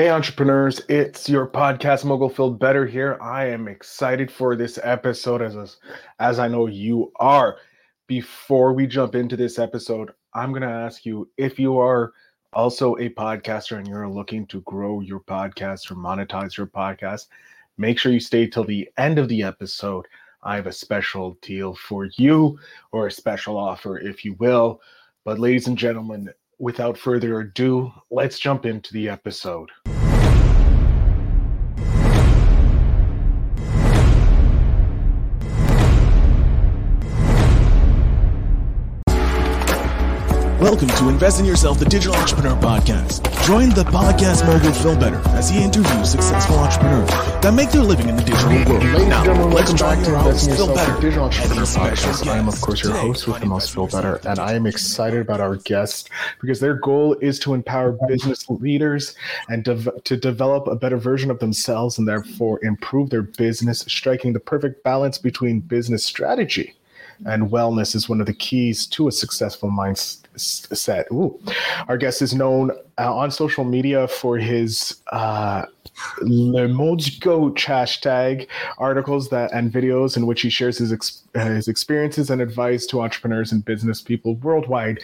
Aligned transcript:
Hey, 0.00 0.08
entrepreneurs, 0.08 0.80
it's 0.88 1.28
your 1.28 1.46
podcast 1.46 2.06
mogul 2.06 2.30
Phil 2.30 2.52
Better 2.52 2.86
here. 2.86 3.18
I 3.20 3.44
am 3.48 3.68
excited 3.68 4.30
for 4.30 4.56
this 4.56 4.78
episode 4.82 5.42
as, 5.42 5.76
as 6.18 6.38
I 6.38 6.48
know 6.48 6.68
you 6.68 7.12
are. 7.16 7.58
Before 8.06 8.72
we 8.72 8.86
jump 8.86 9.14
into 9.14 9.36
this 9.36 9.58
episode, 9.58 10.12
I'm 10.32 10.52
going 10.52 10.62
to 10.62 10.68
ask 10.68 11.04
you 11.04 11.28
if 11.36 11.58
you 11.58 11.78
are 11.78 12.14
also 12.54 12.96
a 12.96 13.10
podcaster 13.10 13.76
and 13.76 13.86
you're 13.86 14.08
looking 14.08 14.46
to 14.46 14.62
grow 14.62 15.00
your 15.00 15.20
podcast 15.20 15.90
or 15.90 15.96
monetize 15.96 16.56
your 16.56 16.68
podcast, 16.68 17.26
make 17.76 17.98
sure 17.98 18.10
you 18.10 18.20
stay 18.20 18.46
till 18.46 18.64
the 18.64 18.88
end 18.96 19.18
of 19.18 19.28
the 19.28 19.42
episode. 19.42 20.06
I 20.42 20.56
have 20.56 20.66
a 20.66 20.72
special 20.72 21.36
deal 21.42 21.74
for 21.74 22.06
you 22.16 22.58
or 22.92 23.08
a 23.08 23.12
special 23.12 23.58
offer, 23.58 23.98
if 23.98 24.24
you 24.24 24.32
will. 24.36 24.80
But, 25.26 25.38
ladies 25.38 25.66
and 25.66 25.76
gentlemen, 25.76 26.32
without 26.60 26.98
further 26.98 27.40
ado, 27.40 27.90
let's 28.10 28.38
jump 28.38 28.66
into 28.66 28.92
the 28.92 29.08
episode. 29.08 29.70
Welcome 40.60 40.88
to 40.88 41.08
Invest 41.08 41.40
in 41.40 41.46
Yourself, 41.46 41.78
the 41.78 41.86
Digital 41.86 42.14
Entrepreneur 42.14 42.54
Podcast. 42.60 43.24
Join 43.46 43.70
the 43.70 43.84
podcast 43.84 44.46
mogul 44.46 44.72
Phil 44.72 44.94
Better 44.94 45.16
as 45.30 45.48
he 45.48 45.64
interviews 45.64 46.10
successful 46.10 46.56
entrepreneurs 46.56 47.08
that 47.40 47.54
make 47.54 47.70
their 47.70 47.82
living 47.82 48.10
in 48.10 48.16
the 48.16 48.22
digital 48.22 48.50
world. 48.70 48.84
Now, 49.08 49.24
and 49.24 49.24
gentlemen, 49.24 49.39
let's 49.39 49.39
welcome 49.60 49.76
back 49.76 49.98
to 49.98 50.10
your 50.10 50.18
Invest 50.18 50.46
host, 50.46 50.48
Yourself, 50.48 50.74
Better, 50.74 51.00
Digital 51.02 51.24
Entrepreneur 51.24 51.62
Podcast. 51.64 52.26
I 52.28 52.38
am, 52.38 52.48
of 52.48 52.60
course, 52.62 52.82
your 52.82 52.92
Today, 52.92 53.06
host 53.06 53.28
with 53.28 53.40
the 53.40 53.46
most 53.46 53.76
is 53.76 53.92
Better, 53.92 54.18
and 54.26 54.38
I 54.38 54.54
am 54.54 54.66
excited 54.66 55.20
about 55.20 55.40
our 55.40 55.56
guest 55.56 56.08
because 56.40 56.60
their 56.60 56.74
goal 56.74 57.14
is 57.20 57.38
to 57.40 57.52
empower 57.52 57.98
business 58.08 58.48
leaders 58.48 59.14
and 59.50 59.62
to 59.64 60.16
develop 60.16 60.66
a 60.66 60.76
better 60.76 60.96
version 60.96 61.30
of 61.30 61.40
themselves 61.40 61.98
and 61.98 62.08
therefore 62.08 62.58
improve 62.64 63.10
their 63.10 63.22
business, 63.22 63.80
striking 63.80 64.32
the 64.32 64.40
perfect 64.40 64.82
balance 64.82 65.18
between 65.18 65.60
business 65.60 66.04
strategy 66.04 66.74
and 67.26 67.50
wellness 67.50 67.94
is 67.94 68.08
one 68.08 68.20
of 68.20 68.26
the 68.26 68.32
keys 68.32 68.86
to 68.86 69.08
a 69.08 69.12
successful 69.12 69.68
mindset. 69.68 70.24
Ooh. 71.12 71.38
Our 71.88 71.96
guest 71.96 72.22
is 72.22 72.34
known 72.34 72.70
uh, 72.98 73.14
on 73.14 73.30
social 73.30 73.64
media 73.64 74.08
for 74.08 74.38
his 74.38 74.96
uh, 75.12 75.66
Le 76.22 76.68
Mot 76.68 76.98
du 76.98 77.20
Coach 77.20 77.66
hashtag 77.66 78.46
articles 78.78 79.28
that 79.30 79.52
and 79.52 79.72
videos 79.72 80.16
in 80.16 80.26
which 80.26 80.42
he 80.42 80.50
shares 80.50 80.78
his 80.78 80.92
ex- 80.92 81.22
his 81.34 81.68
experiences 81.68 82.30
and 82.30 82.40
advice 82.40 82.86
to 82.86 83.00
entrepreneurs 83.00 83.52
and 83.52 83.64
business 83.64 84.00
people 84.00 84.34
worldwide. 84.36 85.00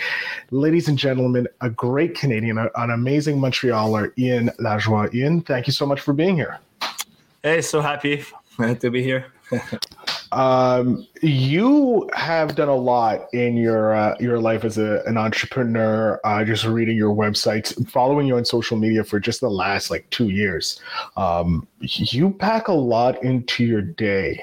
Ladies 0.51 0.89
and 0.89 0.99
gentlemen, 0.99 1.47
a 1.61 1.71
great 1.71 2.15
Canadian, 2.15 2.59
an 2.59 2.91
amazing 2.91 3.39
Montrealer, 3.39 4.13
Ian 4.19 4.51
Lajoie. 4.61 5.13
Ian, 5.15 5.41
thank 5.43 5.67
you 5.67 5.73
so 5.73 5.87
much 5.87 6.01
for 6.01 6.13
being 6.13 6.37
here. 6.37 6.59
Hey, 7.43 7.61
so 7.63 7.81
happy 7.81 8.25
to 8.59 8.91
be 8.91 9.03
here. 9.03 9.27
Um, 10.33 11.07
you 11.23 12.09
have 12.15 12.55
done 12.55 12.69
a 12.69 12.75
lot 12.75 13.33
in 13.33 13.57
your 13.57 13.95
uh, 13.95 14.17
your 14.19 14.39
life 14.39 14.65
as 14.65 14.79
a, 14.79 15.03
an 15.07 15.17
entrepreneur. 15.17 16.21
Uh, 16.25 16.45
just 16.45 16.65
reading 16.65 16.97
your 16.97 17.15
websites, 17.15 17.89
following 17.89 18.27
you 18.27 18.37
on 18.37 18.45
social 18.45 18.77
media 18.77 19.05
for 19.05 19.21
just 19.21 19.41
the 19.41 19.51
last 19.51 19.91
like 19.91 20.09
two 20.11 20.29
years. 20.29 20.81
Um, 21.17 21.67
you 21.81 22.31
pack 22.31 22.69
a 22.69 22.73
lot 22.73 23.23
into 23.23 23.65
your 23.65 23.83
day. 23.83 24.43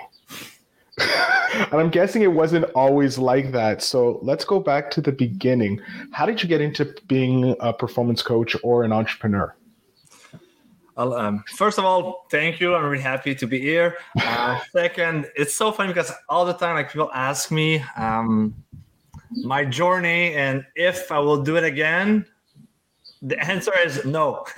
and 1.00 1.74
I'm 1.74 1.90
guessing 1.90 2.22
it 2.22 2.32
wasn't 2.32 2.66
always 2.76 3.18
like 3.18 3.52
that. 3.52 3.82
So 3.82 4.20
let's 4.22 4.46
go 4.46 4.60
back 4.60 4.92
to 4.92 5.02
the 5.02 5.12
beginning. 5.12 5.82
How 6.12 6.26
did 6.26 6.42
you 6.42 6.48
get 6.48 6.62
into 6.62 6.96
being 7.08 7.56
a 7.60 7.74
performance 7.74 8.22
coach 8.22 8.56
or 8.64 8.84
an 8.84 8.92
entrepreneur? 8.92 9.56
Um, 10.96 11.44
first 11.56 11.80
of 11.80 11.86
all, 11.86 12.28
thank 12.30 12.60
you. 12.60 12.76
I'm 12.76 12.86
really 12.86 13.02
happy 13.02 13.34
to 13.36 13.48
be 13.48 13.60
here. 13.60 13.98
Uh, 14.22 14.60
second, 14.72 15.30
it's 15.36 15.56
so 15.56 15.72
funny 15.72 15.90
because 15.90 16.12
all 16.30 16.46
the 16.46 16.54
time, 16.54 16.76
like 16.76 16.92
people 16.92 17.12
ask 17.14 17.52
me 17.52 17.84
um, 17.98 18.54
my 19.44 19.66
journey 19.66 20.34
and 20.34 20.66
if 20.76 21.12
I 21.12 21.20
will 21.20 21.42
do 21.42 21.58
it 21.58 21.64
again. 21.64 22.26
The 23.22 23.40
answer 23.50 23.74
is 23.80 24.06
no. 24.06 24.46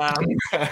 um, 0.00 0.26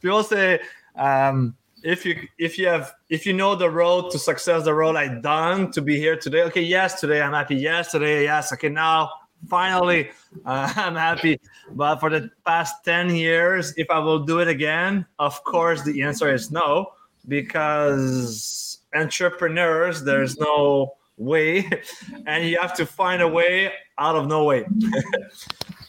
people 0.00 0.22
say 0.22 0.60
um, 0.96 1.56
if 1.82 2.06
you 2.06 2.28
if 2.38 2.58
you 2.58 2.68
have 2.68 2.94
if 3.08 3.26
you 3.26 3.32
know 3.32 3.54
the 3.54 3.68
road 3.68 4.10
to 4.12 4.18
success, 4.18 4.64
the 4.64 4.74
road 4.74 4.96
I've 4.96 5.20
done 5.22 5.70
to 5.72 5.82
be 5.82 5.98
here 5.98 6.16
today. 6.16 6.42
Okay, 6.44 6.62
yes, 6.62 7.00
today 7.00 7.20
I'm 7.20 7.32
happy. 7.32 7.56
Yes, 7.56 7.90
today, 7.90 8.24
yes. 8.24 8.52
Okay, 8.52 8.68
now 8.68 9.10
finally 9.48 10.10
uh, 10.44 10.72
i'm 10.76 10.94
happy. 10.94 11.40
But 11.70 11.96
for 11.96 12.10
the 12.10 12.30
past 12.44 12.84
10 12.84 13.14
years 13.14 13.74
if 13.76 13.90
i 13.90 13.98
will 13.98 14.20
do 14.20 14.40
it 14.40 14.48
again 14.48 15.06
of 15.18 15.42
course 15.44 15.82
the 15.82 16.02
answer 16.02 16.32
is 16.32 16.50
no 16.50 16.92
because 17.28 18.78
entrepreneurs 18.94 20.02
there's 20.02 20.38
no 20.38 20.94
way 21.16 21.68
and 22.26 22.44
you 22.44 22.58
have 22.60 22.74
to 22.74 22.86
find 22.86 23.22
a 23.22 23.28
way 23.28 23.72
out 23.98 24.16
of 24.16 24.26
no 24.26 24.44
way. 24.44 24.64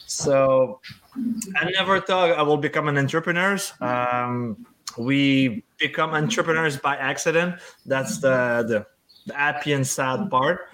So 0.06 0.80
i 1.56 1.68
never 1.70 2.00
thought 2.00 2.30
i 2.30 2.42
will 2.42 2.56
become 2.58 2.86
an 2.88 2.98
entrepreneur. 2.98 3.58
Um, 3.80 4.64
we 4.96 5.64
become 5.78 6.10
entrepreneurs 6.10 6.76
by 6.76 6.96
accident. 6.96 7.60
That's 7.86 8.18
the, 8.18 8.64
the 8.68 8.86
the 9.26 9.34
happy 9.34 9.72
and 9.72 9.86
sad 9.86 10.30
part. 10.30 10.68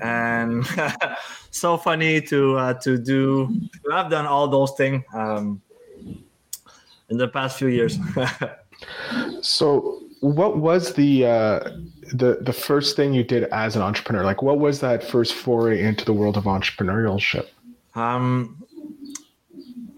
And 0.00 0.66
so 1.50 1.76
funny 1.76 2.20
to 2.22 2.56
uh, 2.56 2.74
to 2.74 2.98
do 2.98 3.48
to 3.84 3.90
have 3.90 4.10
done 4.10 4.26
all 4.26 4.48
those 4.48 4.72
things 4.72 5.04
um, 5.14 5.60
in 7.08 7.16
the 7.16 7.28
past 7.28 7.58
few 7.58 7.68
years. 7.68 7.98
So 9.40 10.02
what 10.20 10.58
was 10.58 10.94
the 10.94 11.26
uh, 11.26 11.60
the 12.12 12.38
the 12.40 12.52
first 12.52 12.96
thing 12.96 13.12
you 13.12 13.24
did 13.24 13.44
as 13.44 13.76
an 13.76 13.82
entrepreneur? 13.82 14.24
Like 14.24 14.42
what 14.42 14.58
was 14.58 14.80
that 14.80 15.04
first 15.04 15.34
foray 15.34 15.82
into 15.82 16.04
the 16.04 16.12
world 16.12 16.36
of 16.36 16.44
entrepreneurship? 16.44 17.48
Um, 17.94 18.62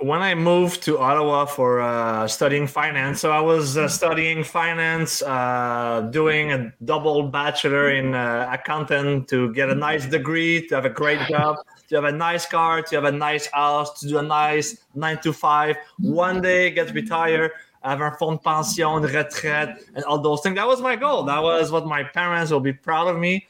when 0.07 0.23
I 0.23 0.35
moved 0.37 0.83
to 0.85 0.99
Ottawa 0.99 1.47
for 1.47 1.81
uh, 1.81 2.29
studying 2.29 2.69
finance, 2.69 3.21
so 3.21 3.33
I 3.33 3.41
was 3.41 3.77
uh, 3.77 3.89
studying 3.89 4.45
finance, 4.45 5.21
uh, 5.23 6.09
doing 6.13 6.53
a 6.53 6.73
double 6.85 7.25
bachelor 7.25 7.91
in 7.91 8.15
uh, 8.15 8.49
accountant 8.53 9.29
to 9.29 9.53
get 9.53 9.69
a 9.69 9.75
nice 9.75 10.07
degree, 10.07 10.65
to 10.69 10.77
have 10.77 10.85
a 10.85 10.91
great 10.91 11.21
job, 11.29 11.57
to 11.89 11.97
have 11.97 12.05
a 12.05 12.13
nice 12.13 12.47
car, 12.47 12.83
to 12.83 12.95
have 12.95 13.05
a 13.05 13.11
nice 13.11 13.47
house, 13.47 13.99
to 13.99 14.09
do 14.09 14.19
a 14.19 14.23
nice 14.23 14.79
nine 14.95 15.19
to 15.23 15.33
five. 15.33 15.75
One 15.99 16.41
day 16.41 16.71
get 16.71 16.95
retired, 16.95 17.51
have 17.83 18.01
a 18.01 18.13
fond 18.13 18.45
pension, 18.45 19.03
retraite, 19.03 19.83
and 19.97 20.05
all 20.05 20.21
those 20.21 20.41
things. 20.41 20.55
That 20.55 20.69
was 20.69 20.81
my 20.81 20.95
goal. 20.95 21.25
That 21.25 21.43
was 21.43 21.73
what 21.73 21.85
my 21.85 22.05
parents 22.05 22.53
will 22.53 22.61
be 22.61 22.73
proud 22.73 23.09
of 23.09 23.19
me, 23.19 23.47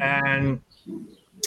and 0.00 0.60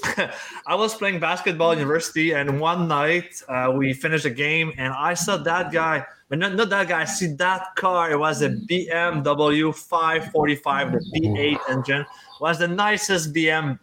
I 0.68 0.76
was 0.76 0.96
playing 0.96 1.20
basketball 1.20 1.74
university, 1.74 2.34
and 2.34 2.60
one 2.60 2.88
night 2.88 3.42
uh, 3.48 3.72
we 3.76 3.94
finished 3.94 4.26
a 4.26 4.30
game, 4.30 4.72
and 4.78 4.94
I 4.94 5.14
saw 5.14 5.38
that 5.38 5.72
guy, 5.72 6.06
but 6.30 6.40
not, 6.40 6.56
not 6.56 6.70
that 6.70 6.88
guy. 6.88 7.02
I 7.02 7.06
see 7.06 7.28
that 7.36 7.76
car. 7.76 8.12
It 8.12 8.20
was 8.20 8.42
a 8.42 8.50
BMW 8.50 9.76
545, 9.76 10.92
the 10.92 11.00
V8 11.00 11.60
engine. 11.70 12.06
Was 12.40 12.60
the 12.60 12.68
nicest 12.68 13.34
BM 13.34 13.78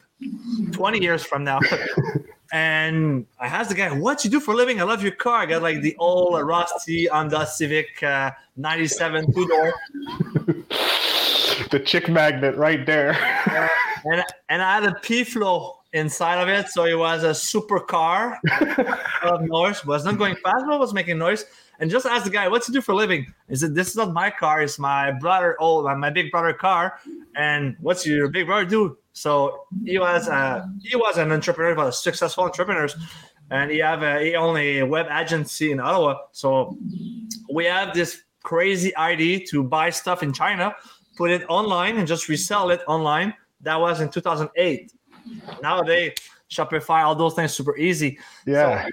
20 0.72 1.00
years 1.00 1.24
from 1.24 1.44
now. 1.44 1.60
and 2.52 3.26
I 3.38 3.46
asked 3.46 3.68
the 3.68 3.74
guy, 3.74 3.90
"What 3.90 4.24
you 4.24 4.30
do 4.30 4.40
for 4.40 4.52
a 4.52 4.56
living?" 4.56 4.80
I 4.80 4.84
love 4.84 5.02
your 5.02 5.12
car. 5.12 5.42
I 5.42 5.46
got 5.46 5.62
like 5.62 5.80
the 5.82 5.96
old 5.98 6.40
rusty 6.42 7.06
Honda 7.06 7.46
Civic 7.46 8.02
uh, 8.02 8.32
97 8.56 9.32
two 9.32 9.46
door. 9.46 9.74
the 11.70 11.80
chick 11.84 12.08
magnet 12.08 12.56
right 12.56 12.84
there. 12.86 13.12
and 14.04 14.24
and 14.48 14.62
I 14.62 14.74
had 14.80 14.84
a 14.84 14.94
P 15.00 15.24
flow 15.24 15.78
inside 15.92 16.40
of 16.40 16.48
it. 16.48 16.68
So 16.68 16.84
it 16.84 16.94
was 16.94 17.24
a 17.24 17.34
super 17.34 17.80
car 17.80 18.38
of 19.22 19.42
noise, 19.42 19.84
was 19.84 20.04
not 20.04 20.18
going 20.18 20.36
fast, 20.36 20.64
but 20.66 20.78
was 20.78 20.92
making 20.92 21.18
noise. 21.18 21.44
And 21.80 21.90
just 21.90 22.06
ask 22.06 22.24
the 22.24 22.30
guy, 22.30 22.48
what's 22.48 22.66
he 22.66 22.72
do 22.72 22.80
for 22.80 22.92
a 22.92 22.96
living? 22.96 23.32
He 23.48 23.54
said, 23.54 23.74
This 23.74 23.88
is 23.88 23.96
not 23.96 24.12
my 24.12 24.30
car, 24.30 24.62
it's 24.62 24.78
my 24.78 25.12
brother, 25.12 25.56
oh 25.60 25.82
my 25.96 26.10
big 26.10 26.30
brother 26.30 26.52
car. 26.52 26.98
And 27.36 27.76
what's 27.80 28.04
your 28.04 28.28
big 28.28 28.46
brother 28.46 28.64
do? 28.64 28.98
So 29.12 29.64
he 29.84 29.98
was 29.98 30.28
uh, 30.28 30.66
he 30.82 30.96
was 30.96 31.18
an 31.18 31.30
entrepreneur, 31.30 31.74
but 31.74 31.88
a 31.88 31.92
successful 31.92 32.44
entrepreneur. 32.44 32.88
And 33.50 33.70
he 33.70 33.78
have 33.78 34.02
a, 34.02 34.20
he 34.22 34.34
owned 34.34 34.58
a 34.58 34.82
web 34.82 35.06
agency 35.10 35.70
in 35.70 35.80
Ottawa. 35.80 36.16
So 36.32 36.76
we 37.50 37.64
have 37.64 37.94
this 37.94 38.22
crazy 38.42 38.94
idea 38.96 39.46
to 39.46 39.62
buy 39.62 39.90
stuff 39.90 40.22
in 40.22 40.32
China, 40.32 40.74
put 41.16 41.30
it 41.30 41.44
online 41.48 41.96
and 41.96 42.06
just 42.06 42.28
resell 42.28 42.70
it 42.70 42.82
online. 42.86 43.34
That 43.62 43.80
was 43.80 44.00
in 44.00 44.10
2008 44.10 44.92
nowadays 45.62 46.12
shopify 46.50 47.02
all 47.04 47.14
those 47.14 47.34
things 47.34 47.52
super 47.54 47.76
easy 47.76 48.18
Yeah. 48.46 48.84
so 48.86 48.90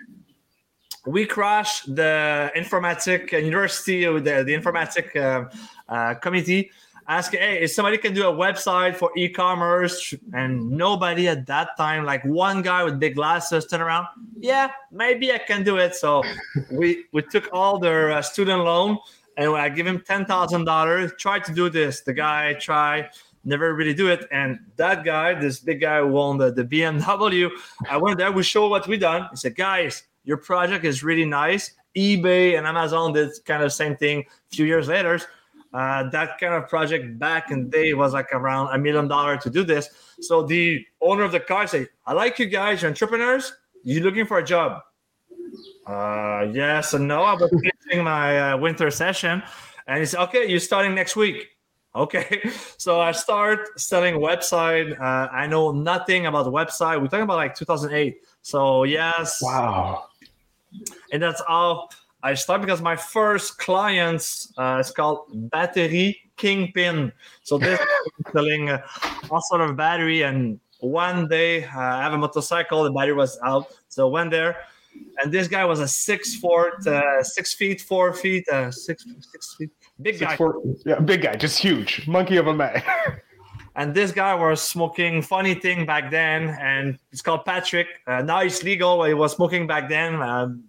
we 1.08 1.26
crashed 1.26 1.96
the 1.96 2.52
informatic 2.56 3.32
university 3.32 4.06
the, 4.06 4.44
the 4.44 4.54
informatic 4.54 5.16
uh, 5.16 5.50
uh, 5.88 6.16
committee 6.16 6.72
asking, 7.08 7.40
hey, 7.40 7.62
if 7.62 7.72
somebody 7.72 7.98
can 8.00 8.14
do 8.16 8.28
a 8.28 8.34
website 8.34 8.96
for 8.96 9.12
e-commerce, 9.16 10.12
and 10.34 10.72
nobody 10.72 11.28
at 11.28 11.46
that 11.46 11.78
time, 11.78 12.04
like 12.04 12.26
one 12.26 12.64
guy 12.64 12.84
with 12.84 13.00
big 13.00 13.14
glasses, 13.14 13.68
turn 13.68 13.80
around, 13.82 14.08
yeah, 14.40 14.72
maybe 14.92 15.32
I 15.32 15.38
can 15.38 15.64
do 15.64 15.78
it. 15.78 15.96
So 15.96 16.24
we 16.72 17.06
we 17.12 17.22
took 17.22 17.48
all 17.54 17.78
their 17.78 18.12
uh, 18.12 18.24
student 18.24 18.64
loan, 18.64 18.98
and 19.38 19.52
I 19.56 19.70
give 19.70 19.86
him 19.86 20.02
ten 20.02 20.26
thousand 20.26 20.66
dollars. 20.66 21.12
Try 21.20 21.38
to 21.40 21.54
do 21.54 21.70
this. 21.70 22.02
The 22.02 22.14
guy 22.14 22.54
try 22.54 23.10
never 23.46 23.74
really 23.74 23.94
do 23.94 24.08
it. 24.10 24.28
And 24.32 24.60
that 24.76 25.06
guy, 25.06 25.34
this 25.34 25.60
big 25.60 25.82
guy 25.82 26.00
who 26.00 26.08
won 26.08 26.38
the, 26.38 26.52
the 26.52 26.64
BMW, 26.64 27.50
I 27.90 27.98
went 27.98 28.18
there, 28.18 28.32
we 28.32 28.44
show 28.44 28.68
what 28.68 28.88
we 28.88 28.98
done. 28.98 29.28
He 29.32 29.38
said, 29.38 29.56
guys, 29.56 30.04
your 30.24 30.38
project 30.38 30.84
is 30.84 31.04
really 31.04 31.26
nice. 31.26 31.74
eBay 31.96 32.58
and 32.58 32.68
Amazon 32.68 33.14
did 33.14 33.32
kind 33.46 33.64
of 33.64 33.72
same 33.72 33.96
thing 33.96 34.26
a 34.52 34.56
few 34.56 34.66
years 34.66 34.88
later. 34.88 35.20
Uh, 35.74 36.10
that 36.10 36.38
kind 36.40 36.54
of 36.54 36.70
project 36.70 37.20
back 37.20 37.52
in 37.52 37.70
day 37.70 37.94
was 37.94 38.14
like 38.14 38.32
around 38.32 38.74
a 38.74 38.78
million 38.78 39.08
dollar 39.08 39.38
to 39.38 39.50
do 39.50 39.64
this. 39.64 39.90
So 40.22 40.42
the 40.44 40.86
owner 41.02 41.24
of 41.24 41.32
the 41.32 41.40
car 41.40 41.68
said, 41.68 41.90
I 42.06 42.14
like 42.14 42.40
you 42.40 42.46
guys, 42.46 42.82
you're 42.82 42.90
entrepreneurs. 42.90 43.54
You 43.84 44.02
looking 44.02 44.26
for 44.26 44.40
a 44.40 44.44
job? 44.44 44.82
Uh, 45.86 46.48
yes 46.52 46.94
and 46.94 47.08
no. 47.08 47.24
I 47.24 47.34
was 47.34 47.50
finishing 47.50 48.04
my 48.04 48.54
uh, 48.54 48.58
winter 48.58 48.90
session. 48.90 49.44
And 49.88 50.00
he 50.00 50.06
said, 50.06 50.22
okay, 50.24 50.50
you're 50.50 50.60
starting 50.60 50.96
next 50.96 51.16
week. 51.16 51.55
Okay, 51.96 52.42
so 52.78 53.00
I 53.00 53.12
start 53.14 53.80
selling 53.80 54.16
website. 54.16 55.00
Uh, 55.00 55.30
I 55.32 55.48
know 55.48 55.72
nothing 55.72 56.26
about 56.26 56.44
the 56.44 56.52
website. 56.52 57.00
We're 57.02 57.08
talking 57.08 57.24
about 57.24 57.38
like 57.38 57.56
2008. 57.56 58.18
So 58.42 58.84
yes, 58.84 59.42
wow, 59.42 60.06
and 61.12 61.24
that's 61.24 61.42
how 61.48 61.88
I 62.22 62.34
start 62.34 62.62
because 62.62 62.82
my 62.82 62.96
first 62.96 63.58
clients 63.60 64.52
uh, 64.58 64.78
is 64.82 64.92
called 64.92 65.28
Battery 65.52 66.20
Kingpin. 66.38 67.12
So 67.44 67.58
this 67.60 67.80
selling 68.34 68.70
uh, 68.70 68.86
all 69.30 69.42
sort 69.42 69.62
of 69.62 69.78
battery. 69.78 70.24
And 70.24 70.60
one 70.80 71.28
day 71.28 71.64
uh, 71.64 71.80
I 71.80 72.02
have 72.02 72.14
a 72.14 72.18
motorcycle. 72.18 72.84
The 72.84 72.92
battery 72.92 73.14
was 73.14 73.40
out, 73.44 73.72
so 73.88 74.08
went 74.10 74.32
there. 74.32 74.58
And 75.22 75.32
this 75.32 75.48
guy 75.48 75.64
was 75.66 75.80
a 75.80 75.88
six 75.88 76.36
foot, 76.36 76.86
uh, 76.86 77.24
six 77.24 77.54
feet, 77.54 77.82
four 77.82 78.14
feet, 78.14 78.48
uh, 78.50 78.72
six 78.72 79.06
six 79.32 79.56
feet, 79.58 79.70
big 80.02 80.16
Six, 80.16 80.32
guy. 80.32 80.38
four, 80.38 80.62
yeah, 80.86 81.00
big 81.00 81.22
guy, 81.22 81.36
just 81.36 81.58
huge, 81.58 82.06
monkey 82.08 82.38
of 82.38 82.48
a 82.48 82.54
man. 82.54 82.84
and 83.76 83.94
this 83.94 84.12
guy 84.12 84.34
was 84.34 84.62
smoking 84.62 85.22
funny 85.22 85.54
thing 85.54 85.86
back 85.86 86.10
then 86.10 86.50
and 86.60 86.98
it's 87.12 87.22
called 87.22 87.44
patrick 87.46 87.88
uh, 88.08 88.22
now 88.22 88.40
it's 88.40 88.64
legal 88.64 88.98
but 88.98 89.08
he 89.08 89.14
was 89.14 89.34
smoking 89.34 89.68
back 89.68 89.90
then 89.90 90.22
um, 90.22 90.64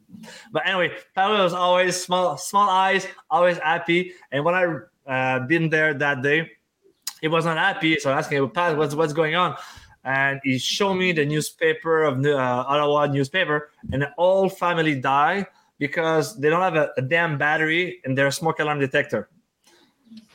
but 0.52 0.66
anyway 0.66 0.88
patrick 1.14 1.38
was 1.38 1.52
always 1.52 2.00
small 2.00 2.36
small 2.36 2.68
eyes 2.68 3.06
always 3.30 3.58
happy 3.58 4.12
and 4.32 4.44
when 4.44 4.54
i 4.54 4.64
uh, 5.10 5.46
been 5.46 5.68
there 5.70 5.94
that 5.94 6.22
day 6.22 6.50
he 7.20 7.28
was 7.28 7.44
not 7.44 7.56
happy 7.56 7.98
so 7.98 8.10
i 8.10 8.18
asked 8.18 8.30
him 8.30 8.50
pat 8.50 8.76
what's, 8.76 8.94
what's 8.94 9.12
going 9.12 9.34
on 9.34 9.56
and 10.06 10.40
he 10.44 10.56
showed 10.56 10.94
me 10.94 11.12
the 11.12 11.26
newspaper 11.26 12.04
of 12.04 12.24
uh, 12.24 12.64
ottawa 12.66 13.06
newspaper 13.06 13.70
and 13.92 14.00
the 14.02 14.10
whole 14.16 14.48
family 14.48 14.94
died 14.98 15.46
because 15.78 16.38
they 16.40 16.48
don't 16.48 16.62
have 16.62 16.76
a, 16.76 16.90
a 16.96 17.02
damn 17.02 17.36
battery 17.36 18.00
in 18.06 18.14
their 18.14 18.30
smoke 18.30 18.58
alarm 18.60 18.78
detector 18.78 19.28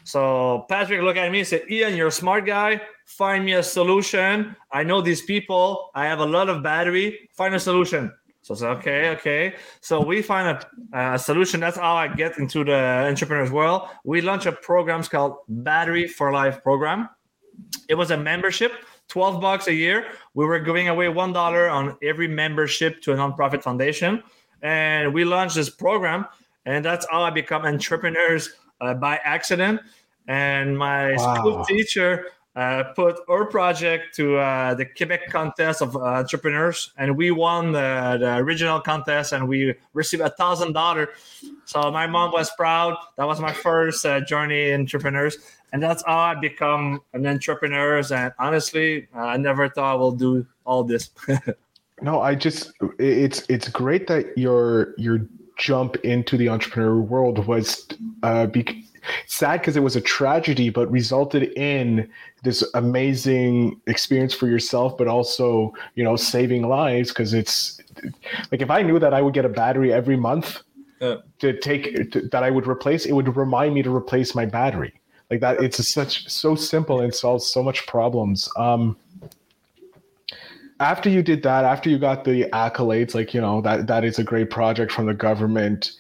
so 0.03 0.65
Patrick 0.67 1.01
looked 1.01 1.17
at 1.17 1.31
me 1.31 1.39
and 1.39 1.47
said, 1.47 1.63
Ian, 1.69 1.95
you're 1.95 2.07
a 2.07 2.11
smart 2.11 2.45
guy. 2.45 2.81
Find 3.05 3.45
me 3.45 3.53
a 3.53 3.63
solution. 3.63 4.55
I 4.71 4.83
know 4.83 5.01
these 5.01 5.21
people. 5.21 5.89
I 5.95 6.05
have 6.05 6.19
a 6.19 6.25
lot 6.25 6.49
of 6.49 6.63
battery. 6.63 7.29
Find 7.31 7.55
a 7.55 7.59
solution. 7.59 8.11
So 8.41 8.55
I 8.55 8.57
said, 8.57 8.69
okay, 8.77 9.09
okay. 9.11 9.55
So 9.81 10.03
we 10.03 10.21
find 10.21 10.57
a, 10.93 11.13
a 11.13 11.19
solution. 11.19 11.59
That's 11.59 11.77
how 11.77 11.95
I 11.95 12.07
get 12.07 12.39
into 12.39 12.63
the 12.63 13.07
entrepreneurs 13.07 13.51
world. 13.51 13.83
We 14.03 14.21
launched 14.21 14.47
a 14.47 14.51
program 14.51 15.03
called 15.03 15.37
Battery 15.47 16.07
for 16.07 16.31
Life 16.31 16.63
program. 16.63 17.09
It 17.87 17.95
was 17.95 18.09
a 18.09 18.17
membership, 18.17 18.73
12 19.11 19.41
bucks 19.41 19.67
a 19.67 19.73
year. 19.73 20.07
We 20.33 20.45
were 20.45 20.59
giving 20.59 20.87
away 20.87 21.07
$1 21.07 21.71
on 21.71 21.97
every 22.01 22.29
membership 22.29 23.01
to 23.01 23.11
a 23.11 23.15
nonprofit 23.15 23.61
foundation. 23.61 24.23
And 24.61 25.13
we 25.13 25.25
launched 25.25 25.55
this 25.55 25.69
program. 25.69 26.25
And 26.65 26.85
that's 26.85 27.05
how 27.11 27.21
I 27.23 27.29
become 27.29 27.65
entrepreneurs 27.65 28.51
uh, 28.79 28.93
by 28.93 29.19
accident. 29.23 29.81
And 30.27 30.77
my 30.77 31.15
wow. 31.17 31.35
school 31.35 31.65
teacher 31.65 32.27
uh, 32.55 32.83
put 32.95 33.17
our 33.29 33.45
project 33.45 34.15
to 34.15 34.37
uh, 34.37 34.73
the 34.73 34.85
Quebec 34.85 35.29
contest 35.29 35.81
of 35.81 35.95
uh, 35.95 35.99
entrepreneurs, 35.99 36.91
and 36.97 37.15
we 37.15 37.31
won 37.31 37.71
the, 37.71 38.17
the 38.19 38.35
original 38.37 38.81
contest, 38.81 39.31
and 39.31 39.47
we 39.47 39.73
received 39.93 40.21
a 40.21 40.29
thousand 40.29 40.73
dollar. 40.73 41.09
So 41.63 41.89
my 41.91 42.07
mom 42.07 42.33
was 42.33 42.51
proud. 42.57 42.97
That 43.15 43.25
was 43.25 43.39
my 43.39 43.53
first 43.53 44.05
uh, 44.05 44.19
journey 44.19 44.71
in 44.71 44.81
entrepreneurs, 44.81 45.37
and 45.71 45.81
that's 45.81 46.03
how 46.05 46.17
I 46.17 46.35
become 46.35 47.01
an 47.13 47.25
entrepreneur. 47.25 48.01
And 48.11 48.33
honestly, 48.39 49.07
I 49.13 49.37
never 49.37 49.69
thought 49.69 49.91
I 49.91 49.95
will 49.95 50.11
do 50.11 50.45
all 50.65 50.83
this. 50.83 51.09
no, 52.01 52.21
I 52.21 52.35
just 52.35 52.71
it's 52.99 53.45
it's 53.49 53.67
great 53.69 54.07
that 54.07 54.37
your 54.37 54.93
your 54.97 55.25
jump 55.57 55.95
into 55.97 56.37
the 56.37 56.49
entrepreneur 56.49 56.99
world 56.99 57.45
was 57.45 57.87
uh, 58.23 58.47
be- 58.47 58.87
sad 59.27 59.61
because 59.61 59.77
it 59.77 59.83
was 59.83 59.95
a 59.95 60.01
tragedy, 60.01 60.69
but 60.69 60.89
resulted 60.91 61.43
in 61.53 62.09
this 62.43 62.67
amazing 62.73 63.79
experience 63.87 64.33
for 64.33 64.47
yourself, 64.47 64.97
but 64.97 65.07
also 65.07 65.73
you 65.95 66.03
know 66.03 66.15
saving 66.15 66.67
lives 66.67 67.09
because 67.09 67.33
it's 67.33 67.79
like 68.51 68.61
if 68.61 68.69
I 68.69 68.81
knew 68.81 68.99
that 68.99 69.13
I 69.13 69.21
would 69.21 69.33
get 69.33 69.45
a 69.45 69.49
battery 69.49 69.93
every 69.93 70.17
month 70.17 70.61
uh, 70.99 71.17
to 71.39 71.57
take 71.59 72.11
to, 72.11 72.21
that 72.29 72.43
I 72.43 72.51
would 72.51 72.67
replace, 72.67 73.05
it 73.05 73.13
would 73.13 73.35
remind 73.35 73.73
me 73.73 73.83
to 73.83 73.95
replace 73.95 74.35
my 74.35 74.45
battery. 74.45 74.93
Like 75.31 75.39
that, 75.39 75.63
it's 75.63 75.87
such 75.91 76.29
so 76.29 76.53
simple 76.55 77.01
and 77.01 77.13
solves 77.13 77.47
so 77.47 77.63
much 77.63 77.87
problems. 77.87 78.47
Um, 78.57 78.97
after 80.79 81.09
you 81.09 81.23
did 81.23 81.41
that, 81.43 81.63
after 81.63 81.89
you 81.89 81.97
got 81.97 82.25
the 82.25 82.45
accolades, 82.51 83.15
like 83.15 83.33
you 83.33 83.41
know 83.41 83.61
that 83.61 83.87
that 83.87 84.03
is 84.03 84.19
a 84.19 84.23
great 84.23 84.51
project 84.51 84.91
from 84.91 85.07
the 85.07 85.13
government 85.15 85.91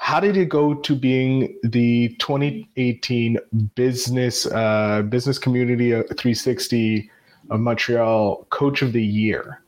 how 0.00 0.18
did 0.18 0.34
it 0.34 0.48
go 0.48 0.72
to 0.72 0.94
being 0.94 1.54
the 1.62 2.08
2018 2.20 3.36
business 3.74 4.46
uh, 4.46 5.02
business 5.02 5.38
community 5.38 5.90
360 5.90 7.10
of 7.50 7.60
Montreal 7.60 8.46
Coach 8.48 8.80
of 8.80 8.94
the 8.94 9.04
Year? 9.04 9.62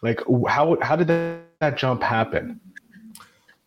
Like, 0.00 0.20
how 0.48 0.78
how 0.80 0.96
did 0.96 1.08
that, 1.08 1.40
that 1.60 1.76
jump 1.76 2.02
happen? 2.02 2.58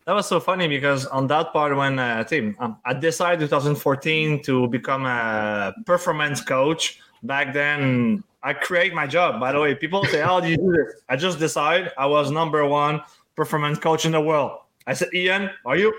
That 0.08 0.14
was 0.14 0.26
so 0.26 0.40
funny 0.40 0.68
because 0.68 1.04
on 1.04 1.26
that 1.26 1.52
part 1.52 1.76
when 1.76 1.98
uh, 1.98 2.24
team 2.24 2.56
um, 2.60 2.78
I 2.86 2.94
decided 2.94 3.40
2014 3.40 4.42
to 4.44 4.66
become 4.68 5.04
a 5.04 5.74
performance 5.84 6.40
coach. 6.40 6.98
Back 7.22 7.52
then, 7.52 8.24
I 8.42 8.54
create 8.54 8.94
my 8.94 9.06
job. 9.06 9.38
By 9.38 9.52
the 9.52 9.60
way, 9.60 9.74
people 9.74 10.02
say, 10.06 10.22
"How 10.22 10.40
do 10.40 10.48
you 10.48 10.56
do 10.56 10.72
this?" 10.72 11.02
I 11.10 11.16
just 11.16 11.38
decide 11.38 11.92
I 11.98 12.06
was 12.06 12.30
number 12.30 12.64
one 12.64 13.02
performance 13.36 13.78
coach 13.78 14.06
in 14.06 14.12
the 14.12 14.20
world. 14.22 14.52
I 14.86 14.94
said, 14.94 15.10
Ian, 15.12 15.50
are 15.66 15.76
you? 15.76 15.92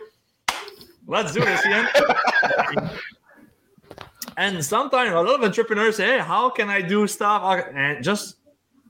Let's 1.06 1.32
do 1.32 1.42
this, 1.42 1.64
Ian. 1.68 1.88
and 4.38 4.66
sometimes 4.66 5.12
a 5.12 5.22
lot 5.22 5.36
of 5.36 5.44
entrepreneurs 5.44 5.98
say, 5.98 6.18
hey, 6.18 6.20
how 6.20 6.50
can 6.50 6.68
I 6.68 6.82
do 6.82 7.06
stuff? 7.06 7.44
And 7.76 8.04
just 8.04 8.38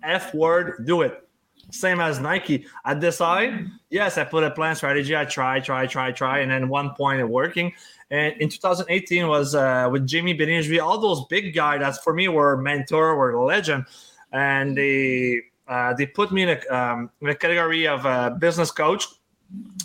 F 0.01 0.34
word, 0.34 0.86
do 0.88 1.01
it. 1.01 1.28
Same 1.72 2.00
as 2.02 2.20
Nike. 2.20 2.66
I 2.84 2.94
decide, 2.94 3.70
yes, 3.90 4.18
I 4.18 4.24
put 4.24 4.44
a 4.44 4.52
plan 4.52 4.76
strategy. 4.76 5.16
I 5.16 5.26
try, 5.26 5.60
try, 5.60 5.86
try, 5.86 6.12
try. 6.12 6.40
And 6.40 6.52
then 6.52 6.68
one 6.70 6.92
point 6.96 7.20
it 7.20 7.30
working. 7.30 7.74
And 8.10 8.36
in 8.42 8.50
2018 8.50 9.28
was 9.28 9.54
uh, 9.54 9.88
with 9.92 10.08
Jimmy 10.08 10.36
Beninger, 10.36 10.82
all 10.82 11.00
those 11.00 11.26
big 11.26 11.54
guys 11.54 11.82
that 11.82 12.04
for 12.04 12.14
me 12.14 12.28
were 12.28 12.58
mentor, 12.58 13.16
were 13.16 13.44
legend. 13.44 13.86
And 14.32 14.78
they 14.78 15.42
uh, 15.68 15.94
they 15.94 16.08
put 16.08 16.32
me 16.32 16.44
in 16.44 16.50
a, 16.50 16.76
um, 16.76 17.12
in 17.22 17.30
a 17.30 17.36
category 17.36 17.88
of 17.88 18.06
a 18.06 18.36
business 18.40 18.72
coach 18.72 19.06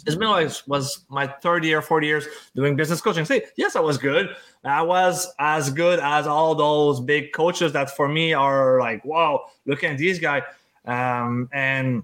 it's 0.06 0.16
been 0.16 0.28
like 0.28 0.50
was 0.66 1.04
my 1.08 1.26
third 1.26 1.64
year, 1.64 1.80
four 1.80 2.02
years 2.02 2.26
doing 2.54 2.76
business 2.76 3.00
coaching. 3.00 3.24
Say, 3.24 3.46
yes, 3.56 3.76
I 3.76 3.80
was 3.80 3.96
good. 3.96 4.36
I 4.62 4.82
was 4.82 5.32
as 5.38 5.70
good 5.70 5.98
as 6.00 6.26
all 6.26 6.54
those 6.54 7.00
big 7.00 7.32
coaches 7.32 7.72
that 7.72 7.96
for 7.96 8.08
me 8.08 8.32
are 8.34 8.78
like, 8.80 9.04
wow, 9.04 9.46
look 9.66 9.82
at 9.82 9.96
these 9.96 10.18
guys. 10.18 10.42
Um, 10.84 11.48
and 11.52 12.02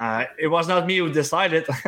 uh, 0.00 0.24
it 0.38 0.48
was 0.48 0.68
not 0.68 0.86
me 0.86 0.98
who 0.98 1.12
decided. 1.12 1.66